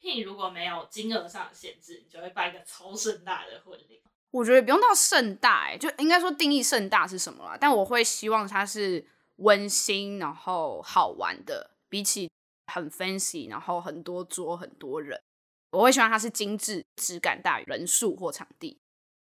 [0.00, 4.02] 聘如果没有金额上的限制，你就会办一个超盛大的婚礼。
[4.30, 7.56] 我觉得不用到盛大，哎，就应该说定义盛大是什么啦。
[7.58, 12.30] 但我会希望它是温馨，然后好玩的，比起
[12.66, 15.20] 很 fancy，然后很多桌很多人。
[15.72, 18.78] 我会希望它是精致，质感大于人数或场地。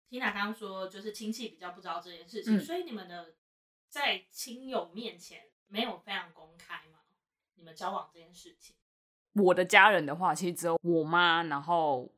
[0.09, 3.33] Tina 刚刚说，就是亲戚比较不知道这件事情，嗯、所以你们的
[3.89, 6.99] 在亲友面前没有非常公开吗？
[7.55, 8.75] 你们交往这件事情？
[9.33, 12.11] 我的家人的话，其实只有我妈，然后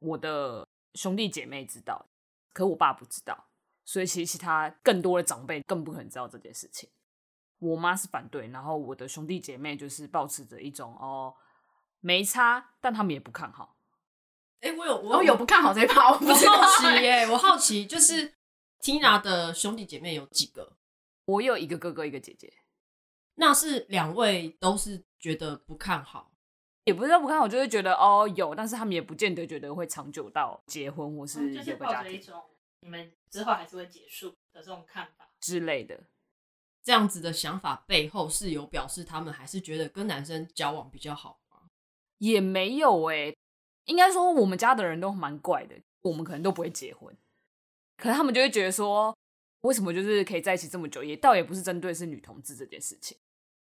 [0.00, 2.06] 我的兄弟姐妹知道，
[2.52, 3.46] 可我爸不知道，
[3.86, 6.90] 所以其实其他更多的长辈更不可能知道这件事情。
[7.60, 11.34] 我妈是反对，然后我的兄弟姐妹就是保持着一种哦
[12.00, 13.77] 没差，但他们也不看好。
[14.60, 18.34] 哎、欸，我有我、哦、有不看好这一趴，我不知道我好奇耶，我好奇就是
[18.80, 20.76] Tina 的兄弟姐妹有几个？
[21.26, 22.52] 我有一个哥哥，一个姐姐。
[23.34, 26.32] 那是两位都是觉得不看好，
[26.84, 32.42] 也不是说不看好，就是觉得哦有，但是他们也不见得觉得会长久到结婚或是有个家庭，嗯、就是抱着一种
[32.80, 36.00] 你们之后还是会结束的这种看法之类的。
[36.82, 41.68] 这样子的想法背后是有表示他们还是觉得跟男生交往比较好吗？
[42.18, 43.38] 也没有哎、欸。
[43.88, 47.12] 应该说，我们家的人都蛮怪的，我们可能都不会结婚，
[47.96, 49.16] 可是他们就会觉得说，
[49.62, 53.18] 为什么就是可以在一起这么久，也倒也不是针对是女同志这件事情。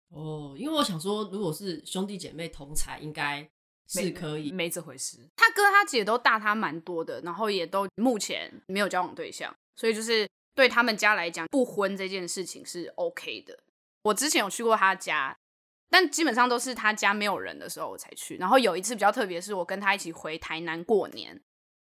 [0.08, 3.48] 哦，因为我想说，如果是兄弟姐妹同才，应该
[3.88, 5.18] 是可以没，没这回事。
[5.36, 13.58] 他哥他姐都大他蛮多的，然后也都目前没有交往对象，所以就是对他们家来讲，不婚这件事情是 OK 的。
[14.02, 15.36] 我之前有去过他家。
[15.88, 21.40] 但基本上都是他家没有人的时候我才去，然后有一次比较特别，是我跟他一起回台南过年，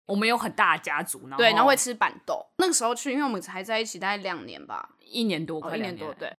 [0.05, 2.45] 我们有很大的家族，然后对，然后会吃板豆。
[2.57, 6.33] 那个时候去，因为我们才在一起大概两年吧，一年多，快一年多，对，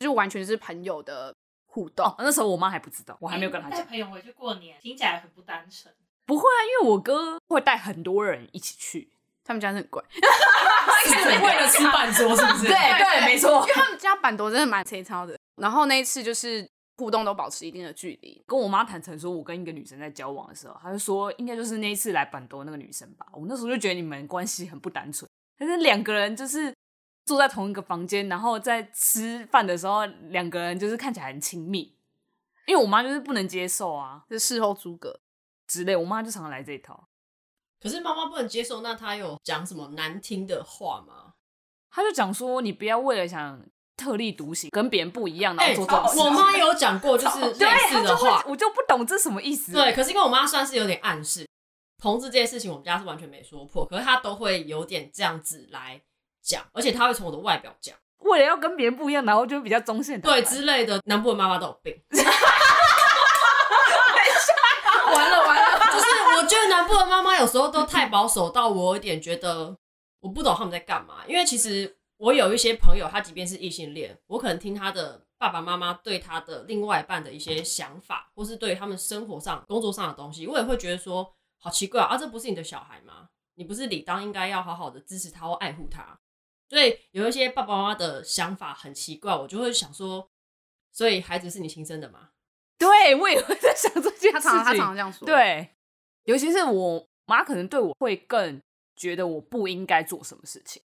[0.00, 1.34] 就完全是朋友的
[1.66, 2.06] 互动。
[2.06, 3.78] 哦，那时候我妈还不知道，我还没有跟她讲。
[3.78, 5.94] 带朋友回去过年，听起来很不单纯。
[6.24, 9.12] 不会啊，因为我哥会带很多人一起去，
[9.44, 12.68] 他们家是很贵， 是为了 吃板桌是不是？
[12.68, 15.38] 对对，没错，因为他们家板豆真的蛮粗糙的。
[15.56, 16.71] 然后那一次就是。
[16.96, 18.42] 互动都保持一定的距离。
[18.46, 23.26] 跟我妈坦诚说，我跟一个女生在交往的时候，她就说应该就是那一次来板多那个女生吧。
[23.32, 25.28] 我那时候就觉得你们关系很不单纯，
[25.58, 26.74] 但是两个人就是
[27.24, 31.96] 住在同一个房间，然后在吃饭的时候，两个人就是看起来很亲密。
[32.66, 35.20] 因为我妈就是不能接受啊，就事后诸葛
[35.66, 37.08] 之类，我妈就常常来这一套。
[37.80, 41.34] 可是妈妈不能接受，那她有讲什么难听的话吗？
[41.90, 43.60] 她就讲说，你不要为了想
[43.96, 46.18] 特立独行，跟别人不一样，然后做这种事。
[46.18, 49.72] 欸、我妈有讲过，就是类似的话，我就不懂这什么意思。
[49.72, 51.46] 对，可是因为我妈算是有点暗示，
[52.00, 56.00] 同志这件事情，我们家是完全没说破，可是她都会有点这样子来
[56.42, 61.00] 讲，而且她会从我的外表讲，为了要跟别人不一样，然后就比较中性，对之类的。
[61.04, 61.94] 南部的妈妈都有病。
[65.14, 69.76] 完了完了，就是我觉得南部的妈妈有时候都太保守到我有点觉得
[70.20, 71.16] 我不懂他们在干嘛。
[71.26, 83.28] 因为其实我有一些朋友，他即便是异性恋，我可能听他的爸爸妈妈对他的另外一半的一些想法，或是对他们生活上、工作上的东西，我也会觉得说好奇怪啊，这不是你的小孩吗？
[83.54, 86.16] 你不是理当应该要好好的支持他或爱护他？
[86.68, 90.30] 所以有一些爸爸妈妈的想法很奇怪，我就会想说，
[90.92, 92.28] 所以孩子是你亲生的吗？
[92.78, 94.32] 对，我也会在想这件事情。
[94.32, 95.26] 他常常他常常这样说。
[95.26, 95.74] 对，
[96.22, 98.62] 尤其是我妈，可能对我会更
[98.94, 100.80] 觉得我不应该做什么事情，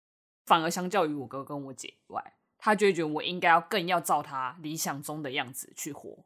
[0.46, 6.24] 反而相较于我哥跟我姐以外，他就会觉得我应该要更要照他理想中的样子去活。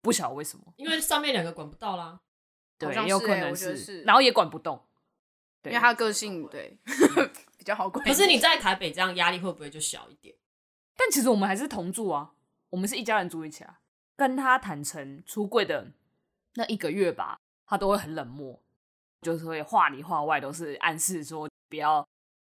[0.00, 2.20] 不晓得为什么，因为上面两个管不到啦。
[2.78, 4.80] 对，欸、有可能是，是然后也管不动。
[5.60, 6.78] 对，因为他个性对
[7.58, 8.04] 比较好管。
[8.04, 10.34] 可是你在台北这样压力会不会就小一点？
[10.96, 12.32] 但其实我们还是同住啊，
[12.70, 13.80] 我们是一家人住一起啊。
[14.16, 15.92] 跟他坦诚出柜的
[16.54, 18.60] 那一个月吧，他都会很冷漠，
[19.22, 22.06] 就是会话里话外都是暗示说不要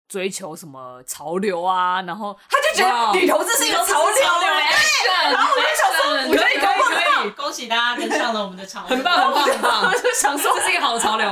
[0.07, 11.25] 追求什么潮流啊，然后他就觉得女同志是一个潮流，对，然后我就想说，可以可以可以，恭喜大家跟上了我们的潮流，很棒很棒很棒，我就想说这是一个好潮流。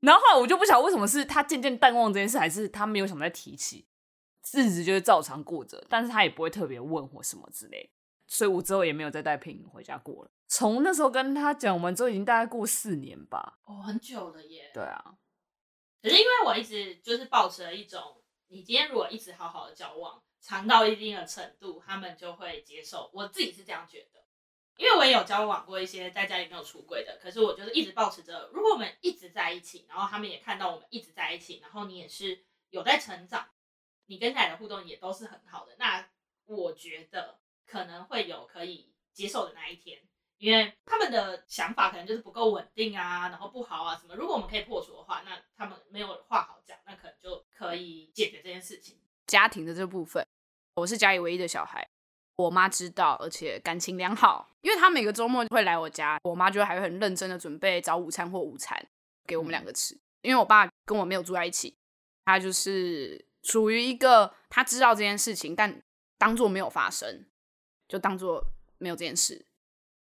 [0.00, 3.86] 然后后来我就不晓得为什么是他渐渐淡忘这件事，还是他没有想再提起，
[4.52, 7.90] 日子就是照常过着，但是他也不会特别问我什么之类。
[8.30, 10.30] 所以我之后也没有再带品回家过了。
[10.48, 13.54] 从那时候跟他讲完之后，已经大概过四年吧。
[13.64, 14.70] 哦，很久了耶。
[14.74, 15.02] 对啊。
[16.08, 23.10] 可是因为我一直就是抱持了一种，你今天如果一直好好的交往，长到一定的程度，他们就会接受。
[23.12, 24.24] 我自己是这样觉得，
[24.76, 33.48] 因为我也有交往过一些在家里没有出轨的，可是我就是一直抱持着，如果我们一直在一起，然后他们也看到我们一直在一起，然后你也是有在成长，
[34.06, 36.08] 你跟他的互动也都是很好的，那
[36.46, 37.40] 我觉得。
[37.70, 40.07] 可能会有可以接受的那一天，
[40.38, 44.14] 因为他们的想法可能就是不够稳定啊，然后不好啊什么。
[44.14, 48.98] 如果我们可以破除的话，那他们没有话好讲，那可能就可以解决这件事情。
[49.26, 50.24] 家庭的这部分，
[50.76, 51.86] 我是家里唯一的小孩，
[52.36, 58.80] 我妈知道，而且感情良好，因为她每个周末会来我家，我妈就还会很认真的准备早午餐或午餐
[59.26, 59.98] 给我们两个吃。
[60.22, 61.76] 因为我爸跟我没有住在一起，
[62.24, 65.82] 他就是属于一个他知道这件事情，但
[66.16, 67.26] 当做没有发生。
[67.88, 68.44] 就当做
[68.76, 69.46] 没有这件事，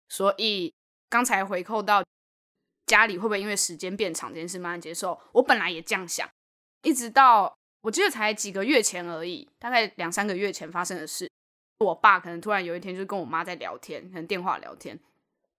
[0.09, 0.73] 所以
[1.09, 2.03] 刚才回扣到
[2.85, 5.19] 家里会不会因为时间变长这件事慢慢接受？
[5.33, 6.27] 我本来也这样想，
[6.83, 11.29] 一直到我记得才几个月前而已，大概两三个月前发生的事。
[11.79, 14.99] 我爸可能突然有一天就跟我妈在聊天，可能电话聊天，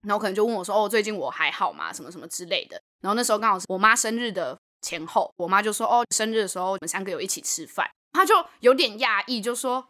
[0.01, 1.93] 然后可能就问我说：“哦，最近我还好吗？
[1.93, 9.87] 什么什么之类的。”然后那时候刚好是我妈生日的前后，我妈就说：“哦，生日的时候我们三个有一起吃饭。”他就有点讶异，就说。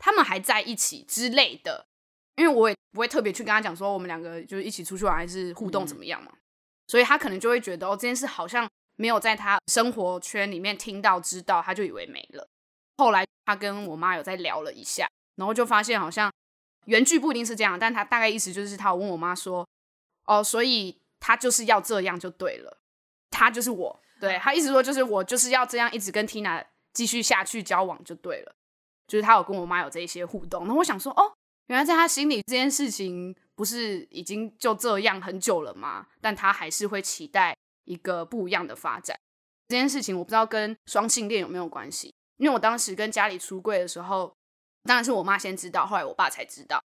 [0.00, 1.84] 他们还在一起之类的，
[2.38, 6.38] 因为我也不会特别去跟他讲说我们两个就是一起出去玩还是互动怎么样嘛，嗯、
[6.86, 12.48] 所以他可能就会觉得哦，这件事好像没有在他生活圈里面听到知道，他就以为没了。
[12.96, 16.32] 后来他跟我妈有在聊了一下，然后就发现好像
[16.86, 19.66] 原句不一定是这样，但他大概意思就是他有问我妈说，
[20.24, 22.78] 哦，所以他就是要这样就对了，
[23.30, 28.54] 他就是我，对，他意思说就是我就是要这样一直跟 Tina 继续下去交往就对了。
[29.06, 31.32] 就是他有跟我妈有这一些互动，然后我想说，哦，
[31.68, 36.06] 原来在他心里这件事情不是已经就这样很久了吗？
[36.20, 39.16] 但他还是会期待一个不一样的发展。
[39.68, 44.32] 这件事情我不知道跟双性恋有没有关系，因为我当时跟家里出柜的时候，
[44.84, 46.82] 当然是我妈先知道，后来我爸才知道。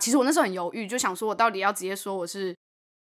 [0.00, 2.52] 其实我那时候很犹豫，就想说我到底要直接说我是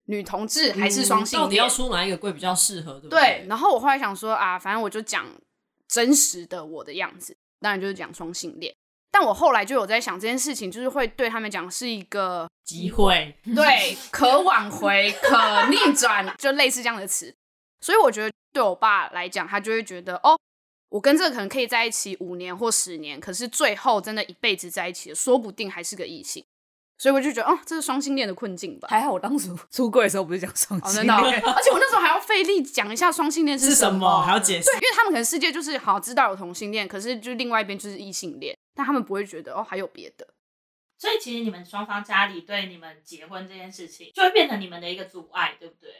[0.09, 3.21] 女同志还是双性恋，嗯，到底要说哪一个柜比较适合，对不对？
[3.21, 3.47] 对。
[3.49, 5.27] 然后我后来想说啊，反正我就讲
[5.89, 7.35] 真实的我的样子。
[7.61, 8.75] 当然就是讲双性恋，
[9.13, 17.33] 但我后来就有在想这件事情，就是会对他们讲是一个机会， 对，可挽回、可逆转，就类似这样的词。
[17.81, 20.37] 所以我觉得对我爸来讲，他就会觉得哦，
[20.89, 26.45] 我跟这个可能可以在一起五年或十年，可是最后真的一辈子在一起的，说不定还是个异性。
[26.99, 28.87] 所以我就觉得，哦，这是双性恋的困境吧。
[28.89, 34.67] 还好我当初出柜的时候不是讲双性恋，哦，真的哦，而且我那时候还要费力讲一下双性恋是什么，还要解释。
[34.67, 40.27] 对，因为他们可能世界就是好知道有同性恋，可是就另外一边就是异性恋，但他们不会觉得哦还有别的。
[40.99, 45.91] 所以其实你们双方家里对你们结婚这件事情，就会变成你们的一个阻碍，对不对？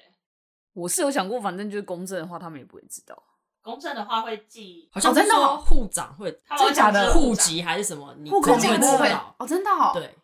[0.75, 3.21] 我是有想过，反正就是公证的话，他们也不会知道。
[3.63, 7.13] 公证的话会寄，好像真的户长会，真的假的？
[7.13, 8.15] 户籍还是什么？
[8.19, 9.93] 你户口会知道哦，真的哦。
[9.95, 10.15] 对。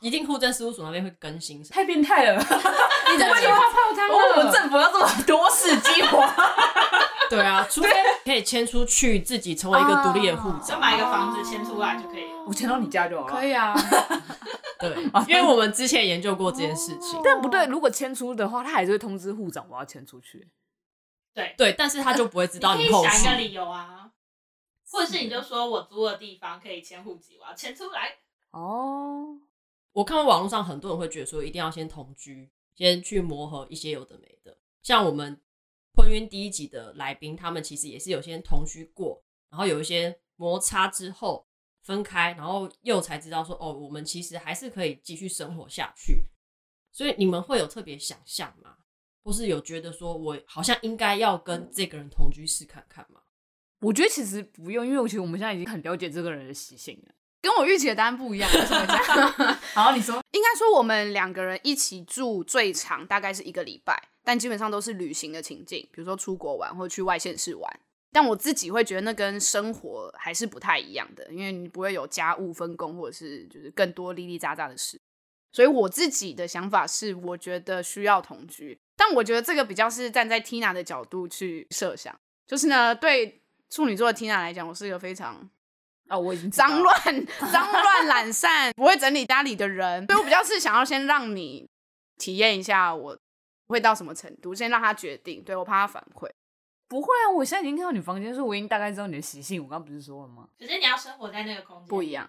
[0.00, 2.34] 一定户政事务所那边会更新，太变态了！
[2.40, 4.14] 你的计划泡汤了。
[4.14, 6.26] 我们政府要这么多事计划？
[7.30, 7.88] 对啊，除非
[8.24, 12.44] 可以迁出去，自己成为一个独立的户长，就买一个房子迁出来就可以了。
[12.46, 13.32] 我迁到你家就好了。
[13.32, 13.72] 可以啊。
[14.80, 17.20] 对，因为我们之前研究过这件事情。
[17.22, 20.48] 但不对，如果迁出的话，他还是会通知户长我要迁出去。
[21.32, 23.10] 对对，但是他就不会知道你后续。
[23.10, 24.10] 想一个理由啊，
[24.90, 28.16] 或者是你就说我租的地方可以迁户籍，我要迁出来。
[28.50, 29.38] 哦。
[29.92, 34.56] 我看到网络上很多人会觉得说，一定要先同居，先去磨合一些有的没的。
[34.82, 35.40] 像我们
[35.94, 41.46] 婚姻第一集的来宾，他们其实也是有些同居过，然后有一些摩擦之后
[41.82, 46.24] 分开，然后又才知道说，哦，我们其实还是可以继续生活下去。
[46.92, 48.76] 所以你们会有特别想象吗？
[49.22, 53.20] 或是有觉得说我好像应该要跟这个人同居试看看吗？
[53.80, 57.14] 我觉得其实不用，因为我其实我们现在已经很了解这个人的习性了。
[57.42, 59.58] 跟我预期的答案不一样，为什么这样？
[59.72, 67.80] 好，你说，应该说我们两个人一起住最长大概是一个礼拜，但基本上都是旅行的情境，比如说出国玩或者去外县市玩。
[68.12, 75.00] 但我自己会觉得那跟生活还是不太一样的，因为你不会有家务分工，或者是就是更多哩哩杂杂的事。
[75.50, 82.16] 所以我自己的想法是，我觉得需要同居，但我觉得这个比较是站在 Tina 的角度去设想，
[82.46, 85.50] 就是呢，对处女座的 Tina 来讲，我是一个非常。
[86.08, 91.68] 哦，我已经脏乱、脏乱、懒散，不会整理家里的人，所以我比较是想要先让你
[92.18, 93.18] 体验一下我
[93.70, 95.42] 会到什么程度，先让他决定。
[95.42, 96.28] 对，我怕他反馈。
[96.88, 99.62] 不会啊，我现在已经看到你房间，所以我已经大概知道你的习性。
[99.62, 100.48] 我刚刚不是说了吗？
[100.58, 102.28] 可是你要生活在那个空间不一样，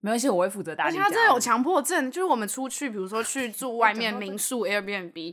[0.00, 0.90] 没关系，我会负责打理。
[0.90, 5.32] 而且他真的有强迫症，就是我们出去，比如说去住外面民宿 Airbnb，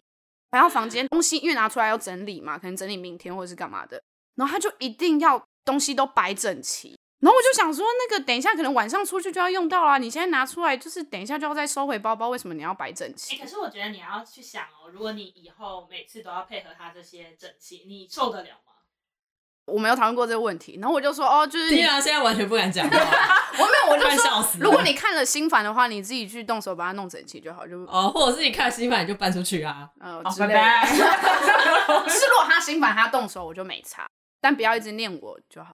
[0.52, 4.00] 然后房间东西因为拿出来要整理嘛，可能整理明天或者是干嘛的，
[4.36, 6.96] 然后他就一定要东西都摆整齐。
[7.20, 9.98] 然后我就想说，那个等一下可能晚上出去就要用到啦。
[9.98, 13.36] 你现在拿出来就是等一下就要再收回包包，为什么你要摆整齐？
[13.36, 18.74] 欸，可是我觉得你要去想哦，如果你以后每次都要配合他这些整齐，你受得了吗？
[19.66, 22.88] 我没有讨论过这个问题，然后我就说哦，就是对啊，现在完全不敢讲。
[22.90, 30.60] 我没有，我就说，如果你看了心烦的话，你自己去动手把它弄整齐就好，就哦，或者是你看了心烦你就搬出去啊，呃，之类的。
[32.08, 34.08] 就是如果他心烦，他动手我就没差，
[34.40, 35.72] 但不要一直念我就好。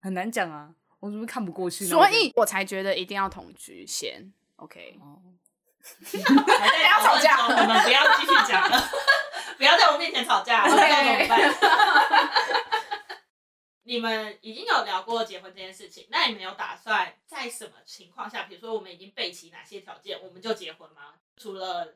[0.00, 0.70] 很难讲啊。
[1.00, 1.86] 我是不是看不过去？
[1.86, 4.98] 所以我才觉得一定要同居先，OK。
[5.02, 5.20] 哦，
[6.12, 8.82] 还在吵架，我们不要继续讲了，
[9.56, 12.76] 不要在我面前吵架，我不知道怎么办。
[13.84, 21.14] 你们已经有聊过结婚这件事情，那你们有打算在什么情况下，比如说我们已经备齐哪些条件，我们就结婚吗？
[21.36, 21.94] 除了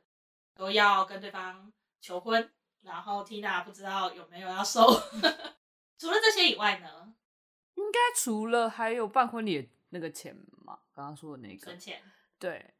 [0.54, 2.48] 都要跟对方求婚，
[2.82, 4.86] 然后 Tina 不知道有没有要收，
[5.98, 7.12] 除了这些以外呢？
[7.74, 12.02] 应该除了还有办婚礼的那个钱嘛，刚刚说的那个存钱，
[12.38, 12.74] 对，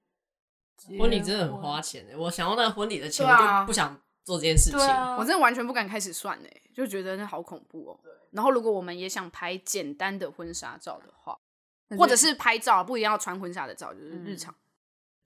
[0.98, 2.18] 婚礼真的很花钱的。
[2.18, 4.80] 我想要那个婚礼的钱，我就不想做这件事情。
[4.80, 8.00] 啊、我真的完全不敢开始算诶，就觉得那好恐怖哦。
[8.32, 11.38] 然后如果我们也想拍简单的婚纱照的话，
[11.98, 14.54] 或者是拍照，不一定要穿婚纱的照，就是日常。
[14.54, 14.62] 嗯、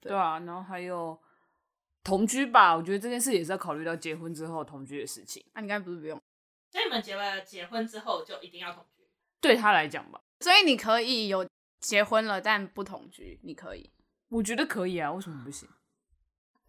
[0.01, 1.19] 对，对啊，然后还有
[2.03, 5.45] 同居吧，我觉得这件事也是要考虑到结婚之后同居的事情。
[5.53, 6.19] 那、啊、你刚才不是不用？
[6.71, 8.94] 所以你们结了结婚之后就一定要同居？
[9.45, 11.47] 对他来讲吧，所以你可以有
[11.79, 13.91] 结婚了但不同居，你可以，
[14.29, 15.69] 我觉得可以啊，为什么不行？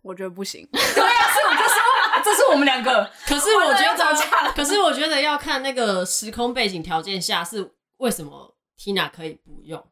[0.03, 0.69] 我觉得不行。
[0.71, 3.11] 对啊，是我就说，这是我们两个。
[3.27, 9.83] 可是我觉得，可是我觉得要看那个时空背景条件下是为什么 Tina 可以不用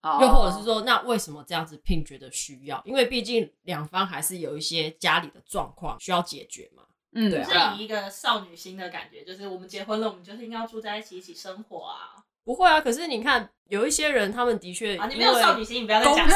[0.00, 0.22] ，oh.
[0.22, 2.80] 又或者是说，那为什么这样子 Pin 觉得需要？
[2.86, 6.84] 因为毕竟两方还是有一些家里的状况需要解决嘛。
[7.16, 12.22] 嗯，对，是以一个少女心的感觉，就是我们结婚了，我们就是应该要住在一起，一起生活啊。
[12.44, 16.28] 不会啊，可是你看，有一些人，他们的确啊，你没有少女心，你不要再讲。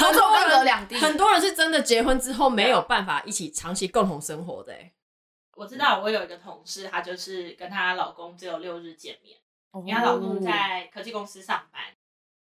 [0.00, 4.74] 很多人，很多人是真的结婚之后没有办法一起长期共同生活的。
[5.56, 9.36] 我知道，我有一个同事，她就是跟她老公只有六日见面，
[9.86, 11.82] 因为她老公在科技公司上班，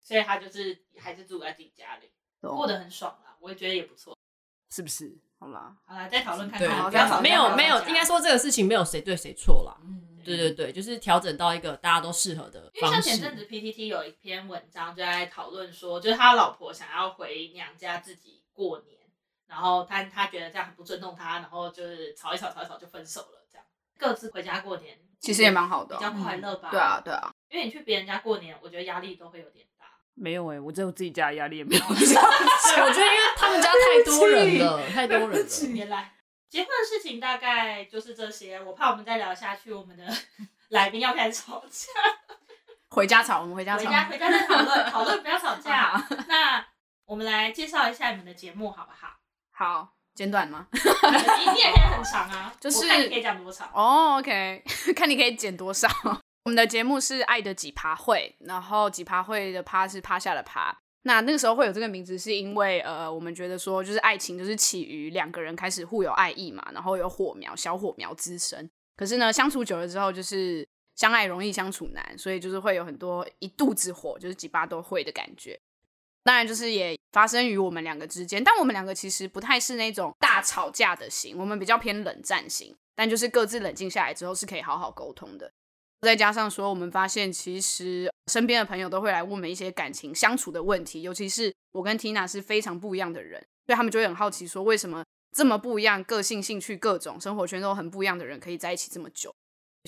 [0.01, 3.37] 所以她就是还是住在自己家里，过得很爽啦。
[3.41, 4.17] 我也觉得也不错。
[4.75, 5.17] 是不是？
[5.39, 6.59] 好啦，好了，再讨论看，
[6.91, 7.23] 看。
[7.23, 9.77] 没有没有，应该说这个事情没有谁对谁错啦。
[9.85, 13.49] 嗯，对对对，就是调整到一个大家都适合的因为像方前阵子式。
[13.49, 18.99] PTT 有一篇文章就在讨论说，就是他老婆想要回娘家自己过年，
[19.47, 23.65] 然后他他觉得这样很不尊重他，然后就是吵一吵吵一吵就分手了，这样
[23.99, 26.71] 各自回家过年，其实也蛮好的比较快乐吧？
[26.71, 29.76] 对啊，，对啊，因为你去别人家过年，我觉得压力都会有点大。
[30.17, 31.85] 没有哎、我只有自己家的压力也没有。
[31.89, 35.47] 我觉得因为他们家太多人了，太多人了。
[35.75, 36.13] 原来
[36.49, 40.05] 结婚的事情大概就是这些，我怕我们再聊下去，我们的
[40.71, 41.93] 来宾要开始吵架。
[42.89, 43.85] 回家吵，我们回家吵。
[43.85, 46.03] 回家回家再讨论讨论，不要吵架。
[46.29, 46.65] 那
[47.05, 49.19] 我们来介绍一下你们的节目好不好？
[49.53, 50.67] 好，简短吗？
[50.73, 53.69] 你你也可以很长啊，就是你可以讲多长。
[53.75, 54.63] 哦、o k
[54.95, 55.89] 看你可以剪多少。
[56.47, 60.73] 我们的节目是《爱的几趴会》，然后几趴会的趴是趴下的趴。
[61.03, 68.71] 那那个时候会有这个名字，是因为呃，我们觉得说，就是爱情就是起于两个人开始互有爱意嘛，然后有火苗，小火苗滋生。
[68.97, 75.59] 可是呢，相处久了之后，就是相爱容易相处难，所以就是会有很多一肚子火，就是几趴都会的感觉。
[76.23, 82.73] 当然，就是也发生于我们两个之间，但我们两个其实不太是那种大吵架的型，我们比较偏冷战型。
[82.95, 85.53] 但就是各自冷静下来之后，是可以好好沟通的。
[86.07, 95.05] 再加上说，我们发现其实身边的朋友都会来问我们一些感情相处的问题，尤其是我跟 Tina 是非常不一样的人，所以他们就会很好奇说，为什么
[95.37, 99.35] 这么不一样，个性、兴趣、各种生活圈都很不一样的人可以在一起这么久？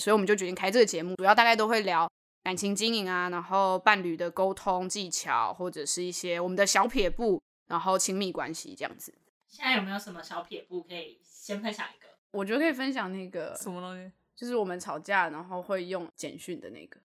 [0.03, 2.11] 所以我们就决定开这个节目，主要大概都会聊
[2.43, 9.13] 感情经营啊，然后伴侣的沟通技巧，或者是一些我们的小撇步，然后亲密关系这样子。
[9.47, 12.09] 现在有没有什么小撇步可以先分享一个？
[12.31, 14.11] 我觉得可以分享那个什么东西？
[14.39, 16.97] 就是我们吵架然后会用简讯的那个，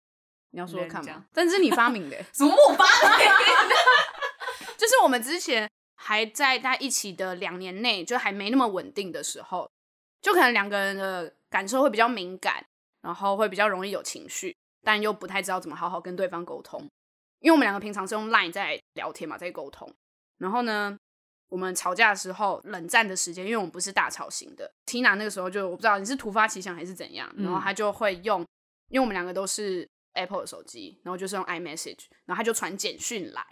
[0.51, 1.25] 你要说说看吗？
[1.35, 2.85] 但是你发明的、 欸，什么我发
[4.79, 9.69] 就是我们之前还在在一起的两年内，就还没那么稳定的时候，
[10.23, 12.65] 就可能两个人的感受会比较敏感，
[13.03, 16.81] 然后会比较容易有情绪，但又不太知道怎么好好跟对方沟通。
[17.41, 19.93] 因为我们两个平常是用 Line 在聊天嘛，在沟通。
[20.39, 20.97] 然后呢，
[21.55, 28.41] 我们吵架的时候，冷战的时间，因为我们不是大吵型的，Tina 那个时候就我不知道你是突发奇想还是怎样，然后他就会用，
[28.91, 33.47] 因为我们两个都是 Apple 的手机，然后就是用 iMessage，然后他就传简讯来。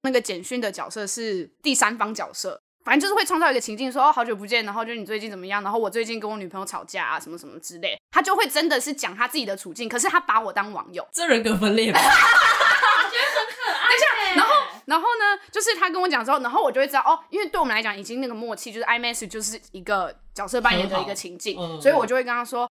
[0.00, 5.62] 那个简讯的角色是第三方角色，反正就是会创造一个情境说，说哦好久不见，然后就你最近怎么样？
[5.62, 11.06] 然后我最近跟我女朋友吵架啊，什么什么之类，他就会真的是讲他自己的处境，可是他把我当网友。
[11.12, 12.00] 这人格分裂吧？
[14.86, 22.68] 然后呢，就是他跟我讲之后，然后我就会知道哦，因为对我们来讲已经那个默契，就是 iMessage 就是一个角色扮演的一个情境，嗯、所以我就会跟他说，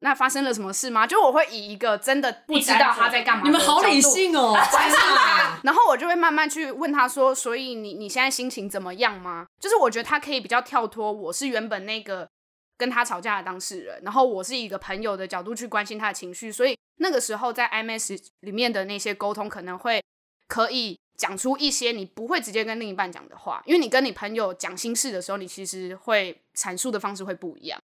[0.00, 1.06] 那发生了什么事吗？
[1.06, 9.46] 就我会以一个真的不知道他在干嘛，你们好理性哦，关 心他，然后我就会慢慢去问他说，所以你你现在心情怎么样吗？
[9.60, 12.28] 就是我觉得他可以比较跳脱，我是原本那个
[12.76, 20.02] 跟他吵架的当事人，然后我是以一个朋友的角度去关心他的情绪，所以那个时候在 iMessage 里面的那些沟通可能会
[20.46, 27.80] 可以讲出一些你不会直接跟另一半讲的话，因为你跟你朋友讲心事的时候，你其实会阐述的方式会不一样。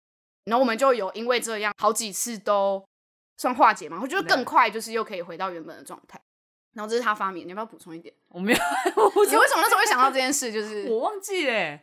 [0.44, 2.84] 然后我们就有因为这样好几次都
[3.36, 6.20] 算化解嘛，我觉得更快，就是又可以回到原本的状态。
[6.72, 8.14] 然后这是他发明，你要不要补充一点？
[8.28, 10.52] 我没有，你为什么那时候会想到这件事？
[10.52, 11.80] 就是 我忘记了，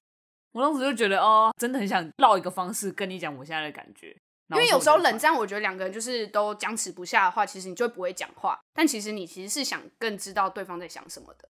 [0.53, 4.15] 我当时就觉得哦，真的很想绕一个方式跟你讲我现在的感觉。
[4.49, 8.59] 因为有时候冷战，我觉得两个人就是都僵持不下的话，其实你就不会讲话。
[8.73, 11.49] 但其实你其实是想更知道对方在想什么的，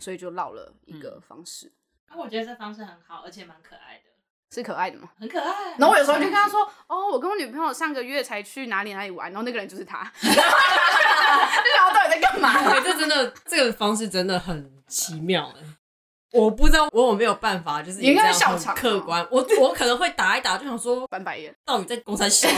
[0.00, 1.72] 所以就绕了一个方式。
[2.08, 4.04] 那、嗯、我觉得这方式很好，而且蛮可爱的。
[4.50, 5.08] 是可爱的吗？
[5.18, 5.70] 很可爱。
[5.78, 10.38] 然后我有时候就跟他 说：“哦，我跟我女朋友上个月才去哪里哪里玩。”然后那个人就是他 就想
[11.88, 12.62] 我到底在干嘛？
[12.62, 15.62] 对，这真的这个方式真的很奇妙哎。
[16.34, 19.26] 我不知道我有没有办法，就是应该笑场客观。
[19.30, 22.48] 我我可能会打一打，就想说翻白眼，到底在公三小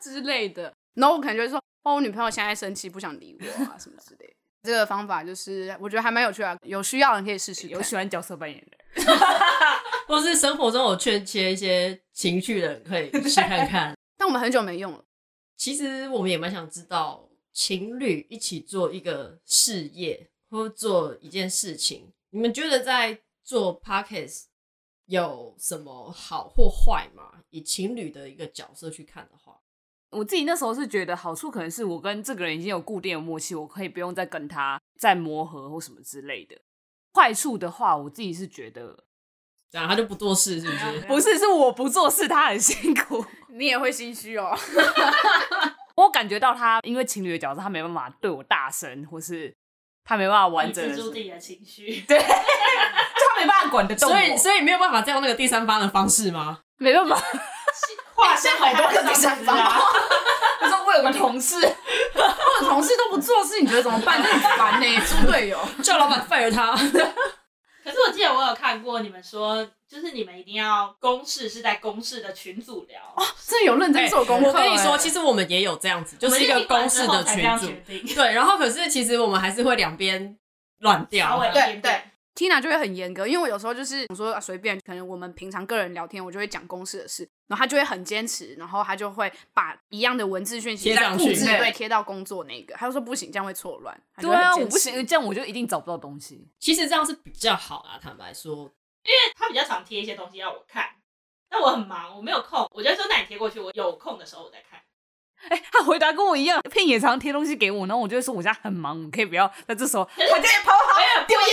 [0.00, 0.72] 之类的。
[0.94, 4.34] 然后我可能就会说：“哦，我女朋友现在生气，不想理我啊，什么之类的。
[4.62, 7.68] ”这个方法就是我觉得还蛮有趣的，有需要的人可以试试。
[7.68, 9.02] 有喜欢角色扮演的，
[10.06, 13.96] 或是生活中有欠缺一些情绪的人可以试看看。
[14.18, 15.02] 但我们很久没用了。
[15.56, 24.44] 其实我们也蛮想知道，情侣一起做一个事业或做一件事情，你们觉得在做 Podcast
[25.06, 27.42] 有什么好或坏吗？
[27.50, 29.60] 以情侣的一个角色去看的话。
[30.10, 36.56] 我自己那时候是觉得好处可能是我跟这个人已经有固定的默契，我可以不用再跟他再磨合或什么之类的。
[37.14, 39.04] 坏处的话，我自己是觉得，
[39.70, 41.00] 这样他就不做事，是不是？
[41.06, 43.24] 不是，是我不做事，他很辛苦，
[43.54, 44.56] 你也会心虚哦。
[45.96, 49.54] 我感觉到他因为情侣的角色，他没办法对我大声，或是
[50.04, 56.58] 他没办法完整的自己的情绪， 对， 就他没办法管得动，所以所以没有办法再用那个第三方的方式吗？
[56.78, 57.16] 没办法。
[58.14, 59.80] 画像好多个第三方啊！
[60.60, 64.20] 他说我有个同事，我的同事都不做事，你觉得怎么办？
[64.22, 65.58] 很烦呢，猪队友。
[65.82, 66.76] 叫老板 fire 他。
[67.82, 73.00] 可是我记得我有看过你们说，就是你们一定要公事是在公事的群组聊。
[73.16, 74.48] 哦，这有认真做功课。
[74.48, 77.66] 我跟你说，其实我们也有这样子，就是一个公事的群组。
[78.14, 80.36] 对，然后可是其实我们还是会两边
[80.80, 81.40] 乱掉。
[81.52, 82.02] 对对。
[82.34, 94.00] Tina 就会很严格，因为我有时候就是我说随便，可能我们平常个人聊天，我就会讲公司的事，然后他就会很坚持，然后他就会把一样的文字讯息贴上去，对，贴到工作那个，他就说不行，这样会错乱。
[94.18, 96.48] 对啊，我不行，这样我就一定找不到东西。
[96.58, 98.54] 其实这样是比较好啦，坦白说，
[99.04, 100.86] 因为他比较常贴一些东西要我看，
[101.48, 104.80] 但我很忙，我没有空，我就说那你贴过去，我有空的时候我再看。
[105.48, 111.44] 哎、欸，他回答跟我一样，片也常贴东西给我，然后我就会说我现在很忙，你可以不要在这时候，我就跑好，丢一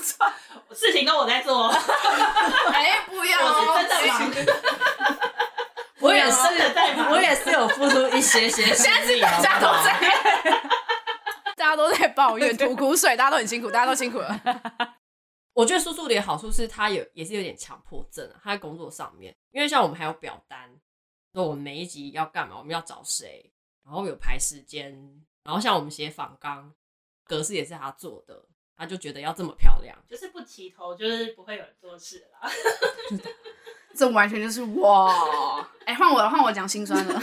[0.00, 0.30] 下
[0.74, 1.68] 事情都我在做。
[2.72, 4.30] 哎、欸，不要，我是真的忙。
[6.00, 6.38] 我也是，
[7.10, 9.98] 我也是有付出一些些，现在是大家都在，
[11.56, 14.38] 大家都在抱怨吐苦水，大家都很辛苦，大家都辛苦了。
[15.54, 20.70] 我觉得叔叔的好处是他有也是有点强迫症啊，他在工作上面，因为像我们还有表单。
[21.36, 22.56] 说我们每一集要干嘛？
[22.56, 23.52] 我们要找谁？
[23.84, 24.90] 然后有排时间，
[25.44, 26.72] 然后像我们写访纲，
[27.26, 28.42] 格式也是他做的，
[28.74, 32.50] 他就觉得要这么漂亮，就是不齐头，就是不会有人做事啦。
[33.94, 35.12] 这完全就是哇！
[35.84, 37.20] 哎、欸，换我了，换我讲心酸了。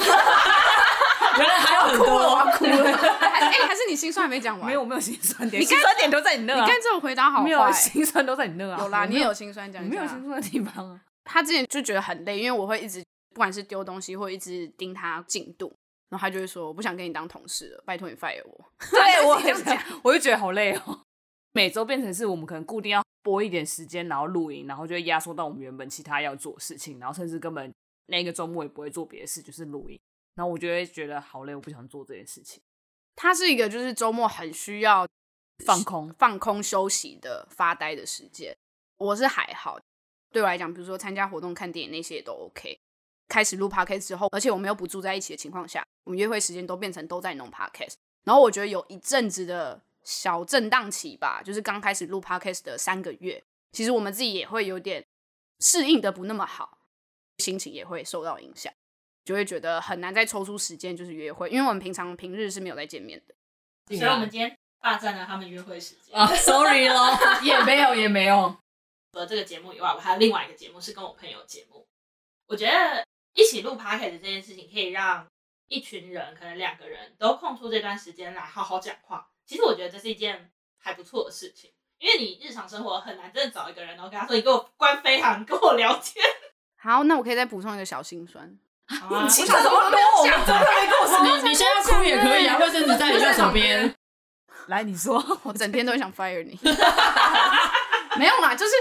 [1.39, 2.91] 原来还有很多，我要哭了。
[3.19, 4.67] 哎、欸，还是你心酸还没讲完？
[4.67, 5.59] 没有，我没有心酸点。
[5.59, 6.61] 你心酸点都在你那、啊。
[6.61, 8.77] 你看这种回答好坏，没有心酸都在你那啊。
[8.79, 11.01] 有啦，你也有心酸讲，没有心酸的地方啊。
[11.25, 13.03] 他之前就觉得很累，因为我会一直。
[13.33, 15.75] 不管是丢东西或一直盯他进度，
[16.09, 19.35] 然后他就会说：“我不想跟你当同事了，拜托你 fire 我。”对我
[20.03, 21.01] 我就觉得好累哦。
[21.53, 27.73] 每周变成是我们可能固定要播一点时间，然后录音，然后就会压缩到我们原本其他要做的事情，然后甚至根本
[28.07, 29.99] 那个周末也不会做别的事，就是录音。
[30.35, 32.61] 然后我就会觉得好累，我不想做这件事情。
[33.15, 35.07] 他是一个就是周末很需要
[35.63, 38.55] 放空、放空休息的发呆的时间。
[38.97, 39.79] 我是还好，
[40.31, 42.79] 对我来讲，比如说参加活动、看电影那些也都 OK。
[43.27, 47.93] 开始录 podcast 之后，而且我们又不住在一起的情况下，我们约会时间都变成都在弄 podcast。
[48.23, 55.03] 然后我觉得有一阵子的小震荡期吧，就是刚开始录 podcast 的三个月，其实我们自己也会有点
[55.59, 56.77] 适应的不那么好，
[57.39, 58.71] 心情也会受到影响，
[59.25, 63.97] 就会觉得很难再抽出时间就是约会，因为我们平常平日是没有在见面的。
[63.97, 68.55] 所以我们今天霸占了他们约会时间啊，sorry 咯， 也没有也没有。
[69.11, 71.85] 除了这个节目以外，我还有另外一个节目是跟我朋友节目，
[72.47, 73.05] 我觉得。
[73.33, 75.25] 一起录 podcast 这件事情，可以让
[75.67, 79.27] 一群人，可能两个人都空出这段时间来好好讲话。
[79.45, 86.23] 其实我觉得这是一件还不错的事情，因为你日常生活很难真的找一个人，然后跟他说：“你给我关飞航，跟我聊天。”
[86.79, 88.45] 好，那我可以再补充一个小心酸。
[88.87, 91.41] 啊、你其他什么都没有讲，真的没跟我说。
[91.41, 93.95] 你你现在哭也可以啊，卫生纸在你右手边。
[94.67, 96.59] 来，你说，我整天都想 fire 你。
[98.19, 98.73] 没有嘛，就是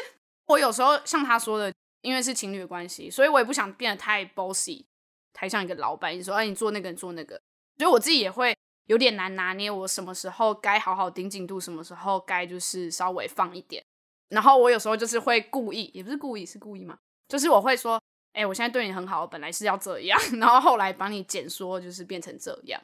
[0.47, 1.73] 我有时候像他说的。
[2.03, 4.85] 因为是情侣关系，所以我也不想变得太 bossy，
[5.33, 6.15] 太像一个老板。
[6.15, 7.41] 你说，哎，你做那个，你做那个，
[7.79, 8.55] 所以我自己也会
[8.87, 9.71] 有点难拿捏。
[9.71, 13.83] 我什么时候该好好盯紧度，什么时候该就是稍微放一点。
[14.29, 16.99] 然后我有时候就是会故意，也不是故意，是故意嘛，
[17.29, 22.81] 就是我会说，哎，我现在对你很好，本来是要这样， 然后后来帮你减缩，就是变成这样。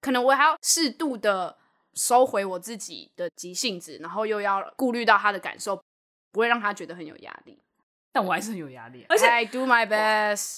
[0.00, 1.56] 可能我还要适度的
[1.94, 5.80] 收回我自己的急性子，然后又要顾虑到他的感受，
[6.32, 7.58] 不会让他觉得很有压力。
[8.18, 10.56] 但我还是很有压力，而且 I do my best。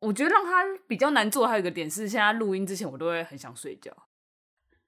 [0.00, 3.92] 我觉得让他比较难做，还有一个点是，现在录音之前我都会很想睡觉，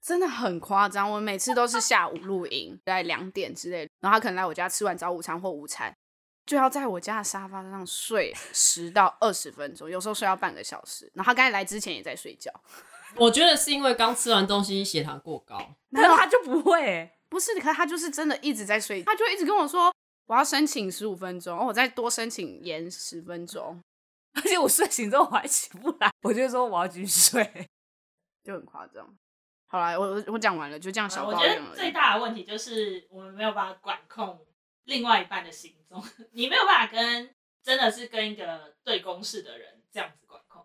[0.02, 1.08] 真的很夸张。
[1.08, 5.94] 我每次都是下午录音，大概两点之类，然后他可能来我家吃完早午餐或午餐，
[6.44, 11.08] 就要在我家的沙发上睡十到二十分钟，有时候睡到半个小时。
[11.14, 12.52] 然后他刚才来之前也在睡觉。
[13.14, 19.92] 我觉得是因为刚吃完东西血糖过高，那他就不会，不是，可是他就是真的一直在睡，他就一直跟我说。
[20.30, 23.82] 我要申请十五分钟，我再多申请延十分钟，
[24.34, 27.68] 而且我睡醒之后我还起不来，我就说我要继续睡，
[28.44, 29.12] 就很夸张。
[29.66, 31.58] 好啦，我我讲完了，就这样小抱怨而已。
[31.58, 34.46] 我觉得最大的问题就是我们没有办法管控
[34.84, 36.00] 另外一半的行踪，
[36.30, 40.64] 你没有办法跟真的是跟一个对公事的人这样子管控，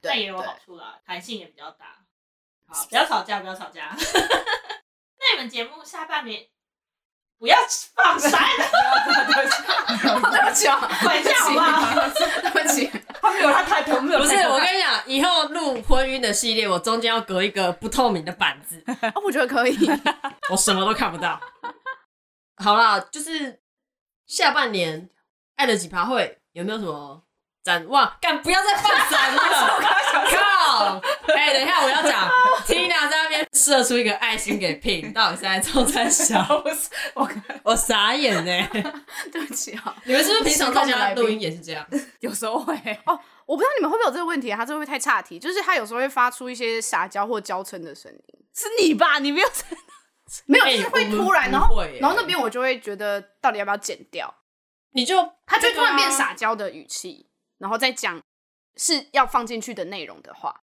[0.00, 2.06] 但也有好处啦，弹性也比较大。
[2.68, 3.90] 好，不要吵架，不要吵架。
[5.18, 6.48] 那你们节目下半年？
[7.40, 7.56] 不要
[7.94, 8.38] 放闪！
[9.06, 9.62] 对不起，
[10.30, 11.90] 对不起啊，回家好不好？
[12.52, 14.20] 对不起，他没有他太透，没有。
[14.20, 18.84] 不是，我跟你讲，以后录婚姻的系列，我中间要隔一个不透明的板子。
[19.24, 19.90] 我觉得可以，
[20.52, 21.40] 我什么都看不到。
[22.62, 23.58] 好啦，就是
[24.26, 25.08] 下半年
[25.56, 27.22] 爱的几趴会有没有什么
[27.64, 28.18] 展望？
[28.20, 29.42] 干，不要再放闪了！
[30.30, 31.00] 靠！
[31.34, 32.28] 哎、欸，等一下，我要讲
[32.66, 33.19] ，Tina 在
[33.52, 36.44] 射出一个爱心给 Pin， 到底是在冲三小？
[37.14, 37.30] 我
[37.62, 38.68] 我傻眼呢！
[39.32, 41.86] 对不起啊，你们是不是平常大家录音也是这样？
[42.20, 42.74] 有时候会
[43.06, 45.38] 哦，我不知道你们会不会有这个问题，他这会不会太岔题？
[45.38, 49.18] 就是他有时候会发出一些撒娇或娇嗔的声音，是你吧？
[49.18, 49.48] 你没有
[50.46, 54.32] 没有，就是会突然，欸、然后然后那边我就会觉得到底要不要剪掉？
[54.92, 55.16] 你就
[55.46, 57.28] 他就突然变撒娇的语气，
[57.58, 58.20] 然后再讲
[58.76, 60.62] 是要放进去的内容的话，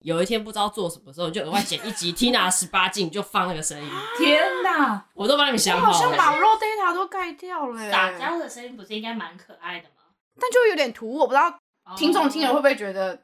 [0.00, 3.90] 有一天不知道做什么时候，就额外剪一集 Tina 十八禁，就放那个声音。
[4.18, 7.90] 天哪，我都帮你们想好了，好像把 raw data 都盖掉了。
[7.90, 10.04] 撒娇的声音不是应该蛮可爱的吗？
[10.40, 11.54] 但就有点突兀，我不知道
[11.96, 13.18] 听众听了会不会觉得。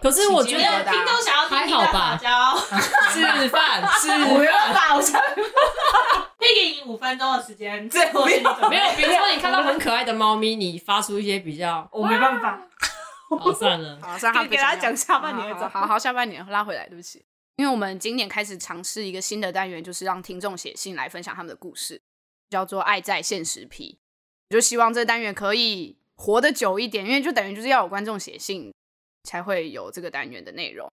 [0.00, 2.56] 可是我觉得听众想要听还好吧，撒娇
[3.10, 8.50] 示范示范，不要吧，我想可以给你五分钟的时间，最后没有，
[8.96, 12.58] 比如说你看到很可爱的猫咪，你发出一些比较，我没办法。
[13.28, 17.24] 好，算了， 好，算了，给大家讲下半年好好，下半年拉回来，对不起。
[17.56, 22.00] 因为我们今年开始尝试一个新的单元，就是让听众写信来分享他们的故事，
[22.50, 23.92] 叫做《爱在现实批》。
[24.50, 28.72] 我就希望这个单元可以活得久一点，因为就等于就是要有观众写信。
[29.24, 30.90] 才会有这个单元的内容。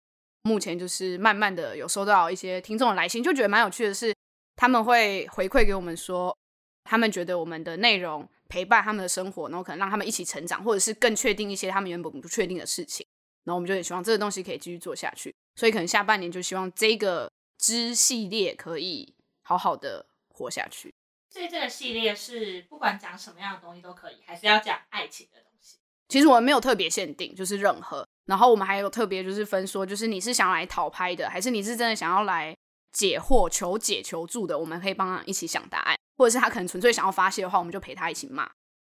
[0.43, 4.15] 目前就是慢慢的有收到一些听众的来信，就觉得蛮有趣的是，
[4.55, 6.37] 他们会回馈给我们说，
[6.85, 13.07] 他们觉得我们的内容陪伴他们的生活，然后可能让他们一起成长，或者是更确定一些他们原本不确定的事情。
[13.45, 20.93] 然后我们就很希望这个东西可以继续做下去，所以可能下半年就希望这个支系列可以好好的活下去。
[21.29, 25.77] 所以这个系列是不管讲什么样的东西都可以，还是要讲爱情的东西？
[26.09, 28.05] 其实我们没有特别限定，就是任何。
[28.25, 32.55] 然后我们还有特别就是分说，就是你是想来讨拍的，还是你是真的想要来
[32.91, 34.57] 解惑、求解、求助的？
[34.57, 38.49] 我们可以帮他一起想答案，或者是他可能纯粹想要发泄的话，我们就陪他一起骂。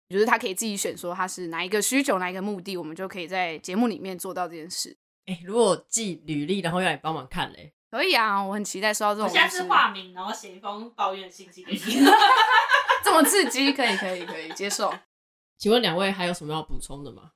[0.09, 4.97] 就是他可以自己选说他是哪一个需求、哪一个目的，我们就可以在节目里面做到这件事。
[5.25, 9.27] 哎，如果寄履历，然后要你帮忙看嘞，可以啊，我很期待收到这种。
[9.27, 11.77] 我下次化名，然后写一封抱怨信息给你
[13.03, 14.93] 这么刺激，可以，可以，可以接受。
[15.57, 17.31] 请问两位还有什么要补充的吗？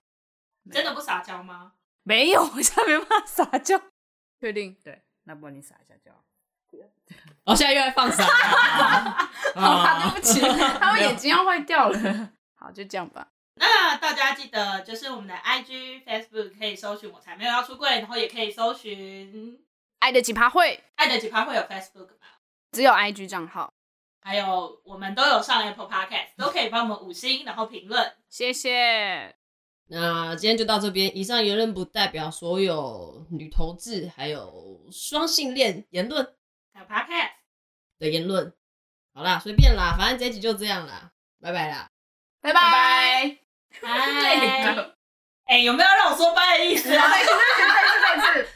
[0.72, 1.74] 真的不撒娇吗？
[2.04, 3.82] 没有，我现在没办法撒娇。
[4.40, 4.78] 确定？
[4.82, 6.12] 对，那不然你撒一下娇。
[7.44, 8.26] 我、 哦、现在又在放闪。
[9.56, 10.40] 好，对不起，
[10.80, 12.30] 他们眼睛要坏掉了。
[12.56, 13.28] 好，就这样吧。
[13.56, 19.60] 那大家记得，就是我们的 IG、Facebook 可以搜寻“我才没有要出柜”，然后也可以搜寻
[20.00, 20.84] “爱的奇葩会”。
[20.96, 22.28] 爱的奇葩会有 Facebook 吗？
[22.72, 23.72] 只有 IG 账号。
[24.24, 28.14] 还有，我们都有上 Apple Podcast，都可以帮我们五星，然后评论。
[28.30, 29.36] 谢谢。
[29.88, 31.16] 那今天就到这边。
[31.18, 36.26] 以上言论不代表所有女同志还有双性恋言论，
[36.88, 37.32] 还有 Podcast
[38.00, 38.54] 的言论。
[39.14, 41.12] 好啦，随便啦，反正这一集就这样啦，
[41.42, 41.90] 拜拜啦，
[42.42, 43.38] 拜拜拜。
[45.46, 47.10] 哎，有没有让我说拜的意思啊？
[47.12, 47.68] 再次再次
[48.02, 48.50] 再次再次。